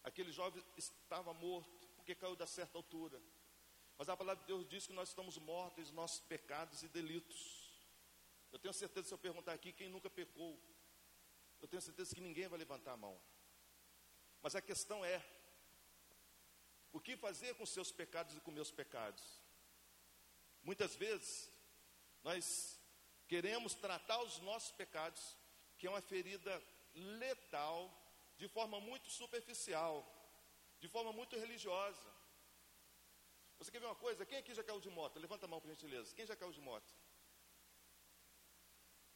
aquele 0.03 0.31
jovem 0.31 0.63
estava 0.75 1.33
morto 1.33 1.87
porque 1.95 2.15
caiu 2.15 2.35
da 2.35 2.47
certa 2.47 2.77
altura. 2.77 3.21
Mas 3.97 4.09
a 4.09 4.17
palavra 4.17 4.41
de 4.41 4.47
Deus 4.47 4.67
diz 4.67 4.87
que 4.87 4.93
nós 4.93 5.09
estamos 5.09 5.37
mortos 5.37 5.89
em 5.89 5.93
nossos 5.93 6.19
pecados 6.19 6.83
e 6.83 6.87
delitos. 6.87 7.71
Eu 8.51 8.59
tenho 8.59 8.73
certeza, 8.73 9.07
se 9.07 9.13
eu 9.13 9.17
perguntar 9.17 9.53
aqui 9.53 9.71
quem 9.71 9.89
nunca 9.89 10.09
pecou, 10.09 10.59
eu 11.61 11.67
tenho 11.67 11.81
certeza 11.81 12.13
que 12.13 12.21
ninguém 12.21 12.47
vai 12.47 12.59
levantar 12.59 12.93
a 12.93 12.97
mão. 12.97 13.19
Mas 14.41 14.55
a 14.55 14.61
questão 14.61 15.03
é: 15.03 15.23
o 16.91 16.99
que 16.99 17.17
fazer 17.17 17.55
com 17.55 17.65
seus 17.65 17.91
pecados 17.91 18.35
e 18.35 18.41
com 18.41 18.51
meus 18.51 18.71
pecados? 18.71 19.23
Muitas 20.63 20.95
vezes, 20.95 21.49
nós 22.23 22.79
queremos 23.27 23.73
tratar 23.75 24.21
os 24.21 24.39
nossos 24.39 24.71
pecados, 24.71 25.37
que 25.77 25.87
é 25.87 25.89
uma 25.89 26.01
ferida 26.01 26.61
letal, 26.93 27.91
de 28.37 28.47
forma 28.47 28.79
muito 28.79 29.09
superficial, 29.09 30.05
de 30.79 30.87
forma 30.87 31.11
muito 31.13 31.37
religiosa. 31.37 32.14
Você 33.59 33.71
quer 33.71 33.79
ver 33.79 33.85
uma 33.85 33.95
coisa? 33.95 34.25
Quem 34.25 34.37
aqui 34.37 34.53
já 34.53 34.63
caiu 34.63 34.79
de 34.79 34.89
moto? 34.89 35.19
Levanta 35.19 35.45
a 35.45 35.47
mão, 35.47 35.61
por 35.61 35.69
gentileza. 35.69 36.13
Quem 36.13 36.25
já 36.25 36.35
caiu 36.35 36.51
de 36.51 36.61
moto? 36.61 36.93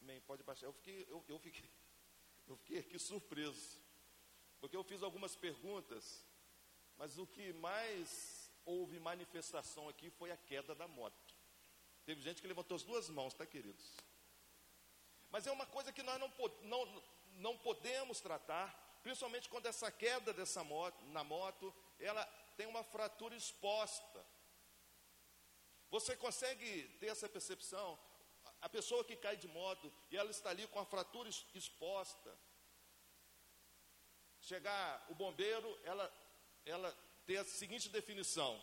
Amém, 0.00 0.20
pode 0.22 0.42
baixar. 0.42 0.66
Eu 0.66 0.72
fiquei, 0.72 1.06
eu, 1.08 1.24
eu, 1.28 1.38
fiquei, 1.38 1.70
eu 2.48 2.56
fiquei 2.56 2.78
aqui 2.78 2.98
surpreso. 2.98 3.78
Porque 4.60 4.76
eu 4.76 4.84
fiz 4.84 5.02
algumas 5.02 5.36
perguntas, 5.36 6.24
mas 6.96 7.18
o 7.18 7.26
que 7.26 7.52
mais 7.54 8.50
houve 8.64 8.98
manifestação 8.98 9.88
aqui 9.88 10.10
foi 10.10 10.30
a 10.30 10.36
queda 10.36 10.74
da 10.74 10.86
moto. 10.86 11.34
Teve 12.04 12.20
gente 12.20 12.40
que 12.40 12.48
levantou 12.48 12.74
as 12.74 12.82
duas 12.82 13.08
mãos, 13.08 13.34
tá, 13.34 13.46
queridos? 13.46 13.96
Mas 15.30 15.46
é 15.46 15.52
uma 15.52 15.66
coisa 15.66 15.92
que 15.92 16.02
nós 16.02 16.18
não, 16.18 16.32
não, 16.62 17.02
não 17.36 17.58
podemos 17.58 18.20
tratar, 18.20 18.98
principalmente 19.02 19.48
quando 19.48 19.66
essa 19.66 19.90
queda 19.90 20.32
dessa 20.32 20.64
moto, 20.64 21.04
na 21.06 21.22
moto, 21.22 21.74
ela 21.98 22.22
tem 22.60 22.66
uma 22.66 22.84
fratura 22.84 23.34
exposta. 23.34 24.20
Você 25.88 26.14
consegue 26.14 26.70
ter 27.00 27.06
essa 27.06 27.26
percepção? 27.26 27.98
A 28.60 28.68
pessoa 28.68 29.02
que 29.02 29.16
cai 29.16 29.34
de 29.34 29.48
moto 29.48 29.90
e 30.10 30.16
ela 30.18 30.30
está 30.30 30.50
ali 30.50 30.66
com 30.66 30.78
a 30.78 30.84
fratura 30.84 31.30
exposta. 31.54 32.30
Chegar 34.42 35.06
o 35.08 35.14
bombeiro, 35.14 35.70
ela, 35.84 36.06
ela 36.66 36.92
tem 37.24 37.38
a 37.38 37.44
seguinte 37.44 37.88
definição: 37.88 38.62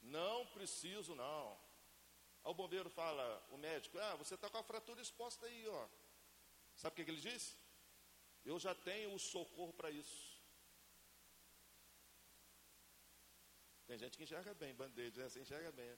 não 0.00 0.46
preciso, 0.46 1.14
não. 1.14 1.52
Aí 2.44 2.50
o 2.50 2.54
bombeiro 2.54 2.88
fala, 2.88 3.46
o 3.50 3.58
médico, 3.58 3.98
ah, 3.98 4.14
você 4.14 4.36
está 4.36 4.48
com 4.48 4.56
a 4.56 4.62
fratura 4.62 5.02
exposta 5.02 5.44
aí, 5.44 5.68
ó. 5.68 5.86
Sabe 6.76 6.94
o 6.94 6.96
que, 6.96 7.04
que 7.04 7.10
ele 7.10 7.20
diz? 7.20 7.58
Eu 8.42 8.58
já 8.58 8.74
tenho 8.74 9.12
o 9.12 9.18
socorro 9.18 9.74
para 9.74 9.90
isso. 9.90 10.35
Tem 13.86 13.96
gente 13.96 14.16
que 14.16 14.24
enxerga 14.24 14.52
bem, 14.54 14.74
band-aid, 14.74 15.18
né? 15.18 15.28
Você 15.28 15.40
enxerga 15.40 15.70
bem. 15.72 15.96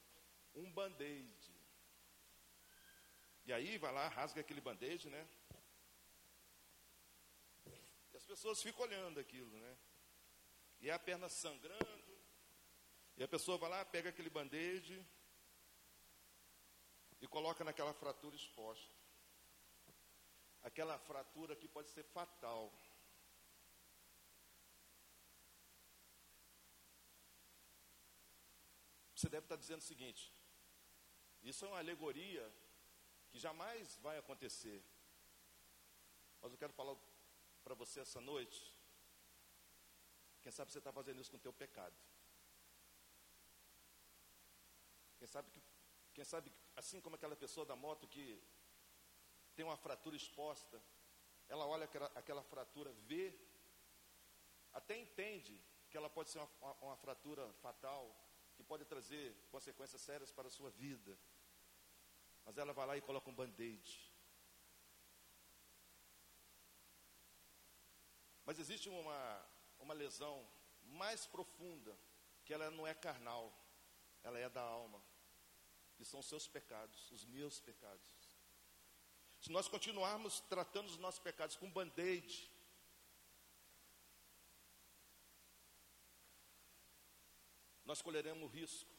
Um 0.55 0.71
band-aid. 0.73 1.55
E 3.47 3.53
aí 3.53 3.79
vai 3.79 3.93
lá, 3.93 4.09
rasga 4.09 4.41
aquele 4.43 4.61
band-aid, 4.61 5.09
né? 5.09 5.27
E 8.13 8.17
as 8.17 8.27
pessoas 8.27 8.63
ficam 8.63 8.83
olhando 8.83 9.19
aquilo, 9.19 9.57
né? 9.59 9.79
E 10.81 10.91
a 10.91 10.99
perna 10.99 11.29
sangrando. 11.29 12.19
E 13.17 13.23
a 13.23 13.29
pessoa 13.29 13.57
vai 13.59 13.71
lá, 13.71 13.85
pega 13.85 14.11
aquele 14.11 14.31
band-aid 14.31 15.05
e 17.21 17.27
coloca 17.27 17.65
naquela 17.65 17.93
fratura 17.95 18.37
exposta. 18.37 18.95
Aquela 20.63 20.99
fratura 20.99 21.57
que 21.57 21.67
pode 21.67 21.89
ser 21.91 22.05
fatal. 22.05 22.73
Você 29.19 29.29
deve 29.29 29.47
estar 29.47 29.57
dizendo 29.57 29.81
o 29.81 29.91
seguinte: 29.93 30.33
isso 31.43 31.65
é 31.65 31.69
uma 31.69 31.79
alegoria 31.79 32.45
que 33.29 33.37
jamais 33.37 33.97
vai 33.97 34.17
acontecer. 34.17 34.81
Mas 36.41 36.53
eu 36.53 36.59
quero 36.59 36.73
falar 36.73 36.97
para 37.65 37.75
você 37.75 37.99
essa 37.99 38.21
noite. 38.21 38.73
Quem 40.41 40.53
sabe 40.53 40.71
você 40.71 40.79
está 40.79 40.93
fazendo 40.93 41.21
isso 41.21 41.33
com 41.33 41.37
o 41.37 41.41
teu 41.41 41.53
pecado. 41.53 41.97
Quem 45.19 45.27
sabe 45.27 45.51
que, 45.51 45.61
quem 46.15 46.25
sabe, 46.25 46.53
assim 46.77 47.01
como 47.01 47.17
aquela 47.17 47.35
pessoa 47.35 47.67
da 47.67 47.75
moto 47.75 48.07
que 48.07 48.41
tem 49.57 49.65
uma 49.65 49.77
fratura 49.77 50.15
exposta, 50.15 50.81
ela 51.49 51.67
olha 51.67 51.87
aquela, 51.87 52.07
aquela 52.15 52.45
fratura, 52.45 52.93
vê, 53.09 53.37
até 54.73 54.97
entende 54.97 55.61
que 55.91 55.97
ela 55.97 56.09
pode 56.09 56.31
ser 56.31 56.39
uma, 56.39 56.51
uma, 56.61 56.73
uma 56.83 56.97
fratura 56.97 57.53
fatal, 57.55 58.28
que 58.59 58.65
pode 58.65 58.85
trazer 58.85 59.37
consequências 59.53 60.03
sérias 60.03 60.33
para 60.33 60.49
a 60.49 60.51
sua 60.51 60.69
vida. 60.69 61.17
Mas 62.45 62.59
ela 62.59 62.73
vai 62.73 62.87
lá 62.89 62.97
e 62.97 63.01
coloca 63.01 63.31
um 63.31 63.35
band-aid. 63.35 64.13
Mas 68.45 68.59
existe 68.59 68.89
uma, 68.89 69.49
uma 69.79 69.95
lesão 69.95 70.45
mais 70.83 71.25
profunda, 71.25 71.97
que 72.45 72.53
ela 72.53 72.69
não 72.69 72.85
é 72.85 72.95
carnal, 72.95 73.57
ela 74.25 74.41
é 74.41 74.49
da 74.49 74.63
alma, 74.63 75.01
que 75.95 76.05
são 76.05 76.19
os 76.19 76.27
seus 76.27 76.49
pecados, 76.49 77.13
os 77.13 77.25
meus 77.27 77.61
pecados. 77.61 78.37
Se 79.41 79.53
nós 79.53 79.69
continuarmos 79.69 80.41
tratando 80.41 80.89
os 80.89 80.97
nossos 80.97 81.21
pecados 81.21 81.55
com 81.55 81.71
band-aid, 81.71 82.51
nós 87.89 88.03
colheremos 88.03 88.45
o 88.45 88.53
risco. 88.53 88.95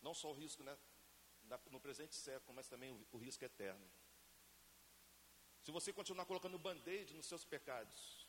Não 0.00 0.14
só 0.14 0.30
o 0.30 0.34
risco 0.34 0.62
né, 0.62 0.74
no 1.70 1.78
presente 1.78 2.14
século, 2.14 2.54
mas 2.54 2.68
também 2.68 2.90
o, 2.90 3.06
o 3.12 3.18
risco 3.18 3.44
eterno. 3.44 3.86
Se 5.60 5.70
você 5.70 5.92
continuar 5.92 6.24
colocando 6.24 6.58
band-aid 6.58 7.12
nos 7.12 7.26
seus 7.26 7.44
pecados, 7.44 8.26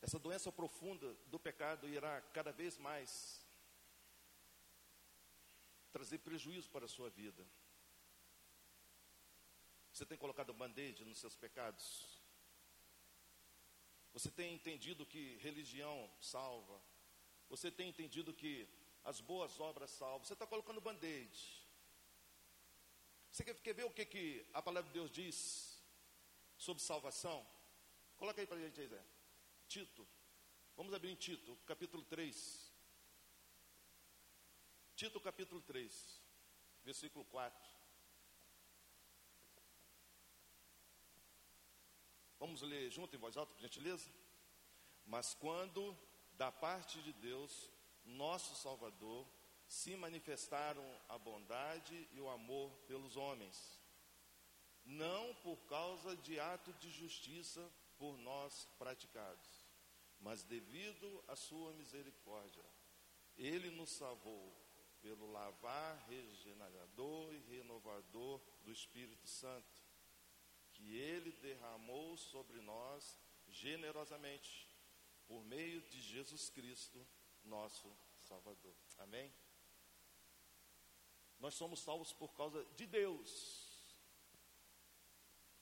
essa 0.00 0.18
doença 0.18 0.50
profunda 0.50 1.12
do 1.26 1.38
pecado 1.38 1.86
irá 1.86 2.22
cada 2.32 2.50
vez 2.50 2.78
mais 2.78 3.46
trazer 5.92 6.18
prejuízo 6.20 6.70
para 6.70 6.86
a 6.86 6.88
sua 6.88 7.10
vida. 7.10 7.46
Você 9.92 10.06
tem 10.06 10.16
colocado 10.16 10.54
band-aid 10.54 11.04
nos 11.04 11.18
seus 11.18 11.36
pecados? 11.36 12.15
Você 14.16 14.30
tem 14.30 14.54
entendido 14.54 15.04
que 15.04 15.36
religião 15.42 16.10
salva? 16.18 16.80
Você 17.50 17.70
tem 17.70 17.90
entendido 17.90 18.32
que 18.32 18.66
as 19.04 19.20
boas 19.20 19.60
obras 19.60 19.90
salvam? 19.90 20.24
Você 20.24 20.32
está 20.32 20.46
colocando 20.46 20.80
band-aid. 20.80 21.38
Você 23.30 23.44
quer, 23.44 23.74
ver 23.74 23.84
o 23.84 23.90
que, 23.90 24.06
que 24.06 24.46
a 24.54 24.62
palavra 24.62 24.88
de 24.88 24.94
Deus 24.94 25.10
diz 25.10 25.84
sobre 26.56 26.82
salvação? 26.82 27.46
Coloca 28.16 28.40
aí 28.40 28.46
para 28.46 28.56
a 28.56 28.60
gente 28.60 28.80
aí, 28.80 28.88
Zé. 28.88 29.04
Tito. 29.68 30.08
Vamos 30.74 30.94
abrir 30.94 31.10
em 31.10 31.14
Tito, 31.14 31.54
capítulo 31.66 32.02
3. 32.04 32.72
Tito, 34.94 35.20
capítulo 35.20 35.60
3, 35.60 36.22
versículo 36.82 37.26
4. 37.26 37.75
Vamos 42.46 42.62
ler 42.62 42.88
junto 42.92 43.16
em 43.16 43.18
voz 43.18 43.36
alta, 43.36 43.52
por 43.52 43.60
gentileza? 43.60 44.08
Mas 45.04 45.34
quando, 45.34 45.98
da 46.34 46.52
parte 46.52 47.02
de 47.02 47.12
Deus, 47.14 47.68
nosso 48.04 48.54
Salvador, 48.54 49.26
se 49.66 49.96
manifestaram 49.96 50.84
a 51.08 51.18
bondade 51.18 52.08
e 52.12 52.20
o 52.20 52.30
amor 52.30 52.70
pelos 52.86 53.16
homens, 53.16 53.82
não 54.84 55.34
por 55.42 55.56
causa 55.66 56.16
de 56.18 56.38
ato 56.38 56.72
de 56.74 56.88
justiça 56.88 57.68
por 57.98 58.16
nós 58.16 58.68
praticados, 58.78 59.66
mas 60.20 60.44
devido 60.44 61.24
à 61.26 61.34
sua 61.34 61.72
misericórdia. 61.72 62.64
Ele 63.36 63.70
nos 63.70 63.90
salvou 63.90 64.54
pelo 65.02 65.32
lavar 65.32 65.96
regenerador 66.08 67.34
e 67.34 67.40
renovador 67.56 68.40
do 68.62 68.70
Espírito 68.70 69.26
Santo 69.26 69.85
que 70.76 70.94
Ele 70.94 71.32
derramou 71.32 72.16
sobre 72.18 72.60
nós 72.60 73.18
generosamente, 73.48 74.68
por 75.26 75.42
meio 75.44 75.80
de 75.88 76.00
Jesus 76.02 76.50
Cristo, 76.50 77.06
nosso 77.42 77.90
Salvador. 78.20 78.76
Amém? 78.98 79.32
Nós 81.38 81.54
somos 81.54 81.80
salvos 81.80 82.12
por 82.12 82.34
causa 82.34 82.62
de 82.76 82.86
Deus, 82.86 83.96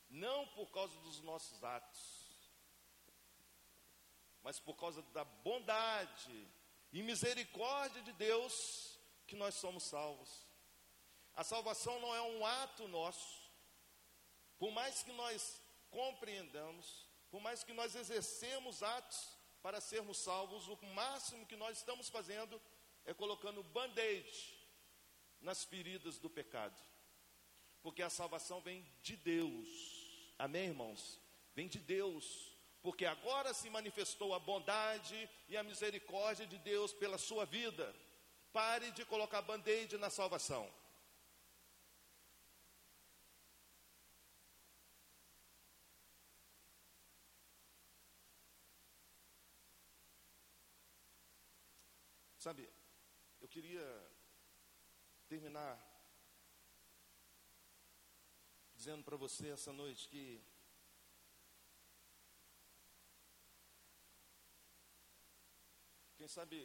não 0.09 0.47
por 0.49 0.71
causa 0.73 0.99
dos 1.01 1.21
nossos 1.21 1.62
atos, 1.62 2.51
mas 4.43 4.59
por 4.59 4.75
causa 4.75 5.01
da 5.03 5.25
bondade 5.25 6.49
e 6.93 7.03
misericórdia 7.03 8.03
de 8.03 8.12
Deus 8.12 8.99
que 9.27 9.37
nós 9.37 9.55
somos 9.55 9.85
salvos. 9.85 10.45
A 11.35 11.43
salvação 11.43 12.01
não 12.01 12.15
é 12.15 12.23
um 12.23 12.45
ato 12.47 12.87
nosso, 12.89 13.43
por 14.65 14.73
mais 14.73 15.03
que 15.03 15.12
nós 15.12 15.61
compreendamos, 15.91 17.07
por 17.31 17.39
mais 17.39 17.62
que 17.62 17.75
nós 17.75 17.95
exercemos 17.95 18.83
atos 18.83 19.29
para 19.61 19.79
sermos 19.79 20.17
salvos, 20.17 20.67
o 20.69 20.79
máximo 20.95 21.45
que 21.45 21.55
nós 21.55 21.77
estamos 21.77 22.09
fazendo 22.09 22.59
é 23.05 23.12
colocando 23.12 23.62
band-aid 23.62 24.59
nas 25.39 25.65
feridas 25.65 26.17
do 26.19 26.31
pecado. 26.31 26.83
Porque 27.83 28.03
a 28.03 28.09
salvação 28.09 28.62
vem 28.62 28.83
de 29.03 29.17
Deus. 29.17 29.69
Amém, 30.39 30.69
irmãos? 30.69 31.21
Vem 31.55 31.69
de 31.69 31.79
Deus, 31.79 32.57
porque 32.81 33.05
agora 33.05 33.53
se 33.53 33.69
manifestou 33.69 34.33
a 34.33 34.39
bondade 34.39 35.29
e 35.47 35.59
a 35.59 35.62
misericórdia 35.62 36.47
de 36.47 36.57
Deus 36.57 36.91
pela 36.91 37.19
sua 37.19 37.45
vida. 37.45 37.95
Pare 38.51 38.91
de 38.93 39.05
colocar 39.05 39.43
band-aid 39.43 39.99
na 39.99 40.09
salvação. 40.09 40.73
Sabe, 52.45 52.70
eu 53.40 53.49
queria 53.49 53.86
terminar 55.26 55.74
dizendo 58.74 59.03
para 59.03 59.16
você 59.16 59.49
essa 59.49 59.72
noite 59.72 60.07
que 60.11 60.45
quem 66.18 66.28
sabe 66.28 66.59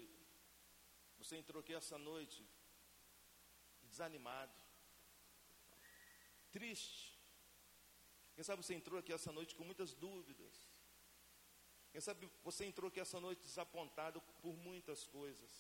você 1.17 1.38
entrou 1.38 1.61
aqui 1.61 1.73
essa 1.73 1.97
noite 1.97 2.45
desanimado, 3.84 4.61
triste. 6.51 7.17
Quem 8.36 8.43
sabe 8.43 8.61
você 8.65 8.73
entrou 8.73 8.99
aqui 8.99 9.13
essa 9.13 9.32
noite 9.32 9.55
com 9.55 9.63
muitas 9.63 9.93
dúvidas. 9.93 10.68
Quem 11.92 12.02
sabe 12.02 12.30
você 12.44 12.66
entrou 12.66 12.88
aqui 12.88 13.00
essa 13.00 13.20
noite 13.20 13.42
desapontado 13.42 14.22
por 14.42 14.56
muitas 14.58 15.06
coisas. 15.06 15.52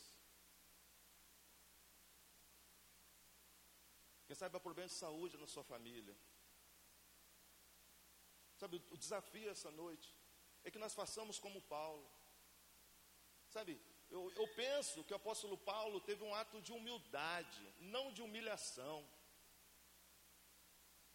Quem 4.27 4.35
sabe 4.35 4.55
há 4.55 4.59
problema 4.59 4.87
de 4.87 4.93
saúde 4.93 5.37
na 5.37 5.47
sua 5.47 5.63
família. 5.63 6.15
Sabe, 8.57 8.81
o 8.91 8.97
desafio 8.97 9.49
essa 9.49 9.71
noite 9.71 10.13
é 10.63 10.69
que 10.69 10.77
nós 10.77 10.93
façamos 10.93 11.39
como 11.39 11.61
Paulo. 11.61 12.07
Sabe, 13.49 13.81
eu, 14.09 14.31
eu 14.35 14.47
penso 14.55 15.03
que 15.03 15.13
o 15.13 15.15
apóstolo 15.15 15.57
Paulo 15.57 15.99
teve 16.01 16.23
um 16.23 16.35
ato 16.35 16.61
de 16.61 16.71
humildade, 16.71 17.73
não 17.79 18.11
de 18.11 18.21
humilhação, 18.21 19.07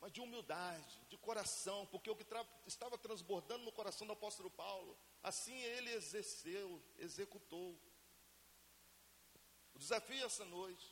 mas 0.04 0.12
de 0.12 0.20
humildade, 0.20 1.00
de 1.08 1.16
coração, 1.16 1.86
porque 1.86 2.10
o 2.10 2.14
que 2.14 2.24
tra 2.24 2.46
estava 2.66 2.98
transbordando 2.98 3.64
no 3.64 3.72
coração 3.72 4.06
do 4.06 4.12
apóstolo 4.12 4.50
Paulo, 4.50 4.98
assim 5.22 5.58
ele 5.62 5.94
exerceu, 5.94 6.68
executou. 6.98 7.70
O 9.72 9.78
desafio 9.78 10.26
essa 10.26 10.44
noite 10.44 10.86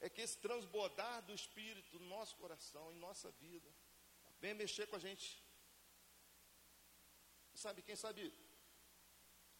é 0.00 0.10
que 0.10 0.22
esse 0.22 0.38
transbordar 0.38 1.22
do 1.22 1.32
Espírito 1.32 2.00
no 2.00 2.08
nosso 2.08 2.34
coração, 2.34 2.92
em 2.92 2.98
nossa 2.98 3.30
vida, 3.30 3.72
venha 4.40 4.56
mexer 4.56 4.88
com 4.88 4.96
a 4.96 4.98
gente. 4.98 5.40
Sabe, 7.54 7.80
quem 7.80 7.94
sabe, 7.94 8.34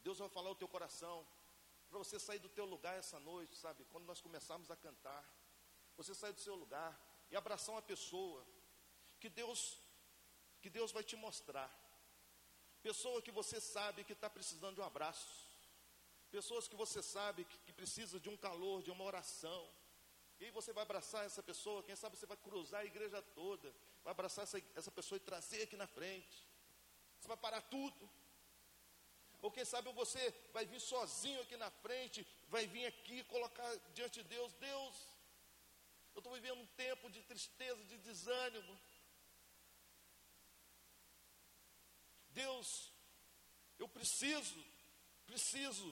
Deus 0.01 0.19
vai 0.19 0.29
falar 0.29 0.51
o 0.51 0.57
teu 0.57 0.67
coração, 0.67 1.25
para 1.89 2.01
você 2.01 2.19
sair 2.19 2.41
do 2.41 2.49
teu 2.49 2.65
lugar 2.65 2.99
essa 2.99 3.21
noite, 3.21 3.55
sabe, 3.55 3.85
quando 3.93 4.07
nós 4.07 4.21
começarmos 4.21 4.73
a 4.73 4.77
cantar, 4.77 5.25
você 5.97 6.13
sair 6.13 6.33
do 6.33 6.41
seu 6.41 6.57
lugar 6.57 7.01
e 7.31 7.37
abraçar 7.37 7.73
uma 7.73 7.83
pessoa 7.83 8.56
que 9.17 9.29
Deus, 9.29 9.79
que 10.61 10.71
Deus 10.71 10.93
vai 10.93 11.03
te 11.03 11.17
mostrar. 11.17 11.71
Pessoa 12.83 13.23
que 13.23 13.31
você 13.31 13.61
sabe 13.61 14.05
que 14.05 14.13
está 14.13 14.29
precisando 14.31 14.77
de 14.77 14.81
um 14.81 14.85
abraço. 14.85 15.47
Pessoas 16.31 16.69
que 16.69 16.77
você 16.77 17.03
sabe 17.03 17.45
que, 17.45 17.59
que 17.59 17.73
precisa 17.73 18.21
de 18.21 18.29
um 18.29 18.37
calor, 18.37 18.83
de 18.83 18.91
uma 18.91 19.05
oração 19.05 19.69
e 20.39 20.45
aí 20.45 20.51
você 20.51 20.73
vai 20.73 20.83
abraçar 20.83 21.25
essa 21.25 21.43
pessoa, 21.43 21.83
quem 21.83 21.97
sabe 21.97 22.17
você 22.17 22.27
vai 22.27 22.37
cruzar 22.37 22.83
a 22.83 22.85
igreja 22.85 23.23
toda, 23.23 23.75
vai 24.05 24.11
abraçar 24.11 24.43
essa, 24.43 24.63
essa 24.75 24.91
pessoa 24.91 25.17
e 25.17 25.21
trazer 25.21 25.63
aqui 25.63 25.77
na 25.77 25.87
frente. 25.87 26.47
Você 27.19 27.29
vai 27.29 27.37
parar 27.37 27.63
tudo. 27.63 28.11
Ou 29.41 29.51
quem 29.51 29.65
sabe 29.65 29.91
você 29.93 30.35
vai 30.53 30.67
vir 30.67 30.81
sozinho 30.81 31.41
aqui 31.41 31.57
na 31.57 31.71
frente, 31.71 32.27
vai 32.49 32.67
vir 32.67 32.87
aqui 32.87 33.25
colocar 33.25 33.75
diante 33.95 34.23
de 34.23 34.29
Deus, 34.29 34.53
Deus, 34.55 34.95
eu 36.15 36.21
estou 36.21 36.33
vivendo 36.33 36.61
um 36.61 36.67
tempo 36.67 37.11
de 37.11 37.23
tristeza, 37.23 37.83
de 37.85 37.99
desânimo. 37.99 38.79
Deus, 42.43 42.69
eu 43.83 43.89
preciso, 43.97 44.61
preciso 45.27 45.89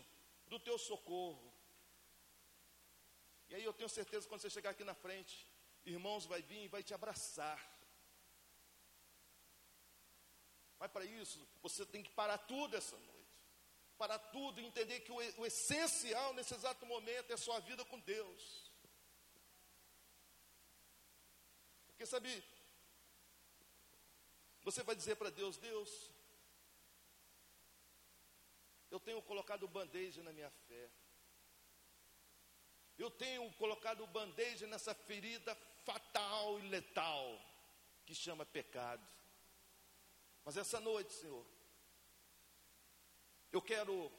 do 0.46 0.58
teu 0.66 0.76
socorro. 0.78 1.48
E 3.48 3.54
aí 3.54 3.64
eu 3.64 3.72
tenho 3.78 3.88
certeza 3.88 4.22
que 4.22 4.30
quando 4.30 4.42
você 4.42 4.50
chegar 4.50 4.70
aqui 4.70 4.84
na 4.84 4.94
frente, 4.94 5.34
irmãos 5.86 6.26
vai 6.26 6.42
vir 6.42 6.64
e 6.64 6.72
vai 6.74 6.82
te 6.82 6.92
abraçar. 6.92 7.60
Mas 10.78 10.90
para 10.90 11.04
isso, 11.04 11.40
você 11.62 11.86
tem 11.86 12.02
que 12.02 12.10
parar 12.10 12.38
tudo 12.38 12.76
essa 12.76 12.96
noite. 12.96 13.14
Parar 13.96 14.18
tudo 14.18 14.60
e 14.60 14.66
entender 14.66 15.00
que 15.00 15.12
o, 15.12 15.18
o 15.40 15.46
essencial 15.46 16.34
nesse 16.34 16.52
exato 16.52 16.84
momento 16.84 17.30
é 17.30 17.34
a 17.34 17.44
sua 17.46 17.58
vida 17.60 17.84
com 17.86 17.98
Deus. 18.00 18.42
Porque 21.86 22.04
sabe, 22.04 22.44
você 24.62 24.82
vai 24.82 24.96
dizer 24.96 25.16
para 25.16 25.30
Deus, 25.30 25.56
Deus, 25.56 26.10
eu 28.90 29.00
tenho 29.00 29.20
colocado 29.22 29.68
band-aid 29.68 30.22
na 30.22 30.32
minha 30.32 30.50
fé. 30.50 30.90
Eu 32.96 33.10
tenho 33.10 33.50
colocado 33.54 34.06
bandeja 34.06 34.66
nessa 34.66 34.94
ferida 34.94 35.54
fatal 35.84 36.58
e 36.60 36.68
letal 36.68 37.40
que 38.06 38.14
chama 38.14 38.46
pecado. 38.46 39.04
Mas 40.44 40.56
essa 40.56 40.78
noite, 40.78 41.12
Senhor, 41.12 41.44
eu 43.50 43.60
quero, 43.60 44.12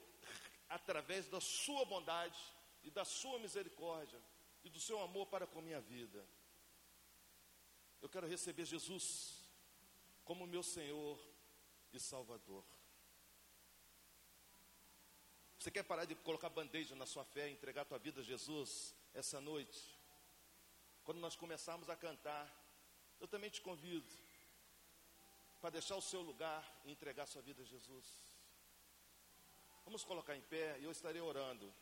através 0.68 1.28
da 1.28 1.39
Sua 1.39 1.86
bondade 1.86 2.39
e 2.84 2.91
da 2.91 3.05
Sua 3.05 3.39
misericórdia 3.39 4.22
e 4.63 4.70
do 4.70 4.80
Seu 4.80 4.99
amor 4.99 5.28
para 5.28 5.47
com 5.47 5.61
minha 5.61 5.80
vida, 5.80 6.28
eu 8.01 8.09
quero 8.09 8.28
receber 8.28 8.66
Jesus 8.66 9.41
como 10.26 10.45
meu 10.45 10.63
Senhor 10.63 11.18
e 11.93 11.99
Salvador. 11.99 12.66
Você 15.66 15.72
quer 15.72 15.82
parar 15.82 16.05
de 16.05 16.13
colocar 16.13 16.47
bandeja 16.47 16.95
na 16.95 17.07
sua 17.07 17.26
fé, 17.26 17.49
entregar 17.49 17.82
a 17.82 17.86
tua 17.86 17.97
vida 17.97 18.22
a 18.22 18.24
Jesus 18.24 18.93
essa 19.16 19.41
noite? 19.41 19.99
Quando 21.03 21.18
nós 21.18 21.36
começarmos 21.36 21.89
a 21.89 21.95
cantar, 21.95 22.45
eu 23.20 23.28
também 23.28 23.49
te 23.49 23.63
convido 23.63 24.07
para 25.59 25.72
deixar 25.72 25.95
o 25.95 26.01
seu 26.03 26.22
lugar 26.22 26.63
e 26.86 26.91
entregar 26.91 27.24
a 27.24 27.26
sua 27.26 27.41
vida 27.41 27.63
a 27.63 27.66
Jesus. 27.66 28.05
Vamos 29.84 30.03
colocar 30.03 30.36
em 30.36 30.41
pé 30.43 30.78
e 30.82 30.84
eu 30.84 30.91
estarei 30.91 31.20
orando. 31.20 31.74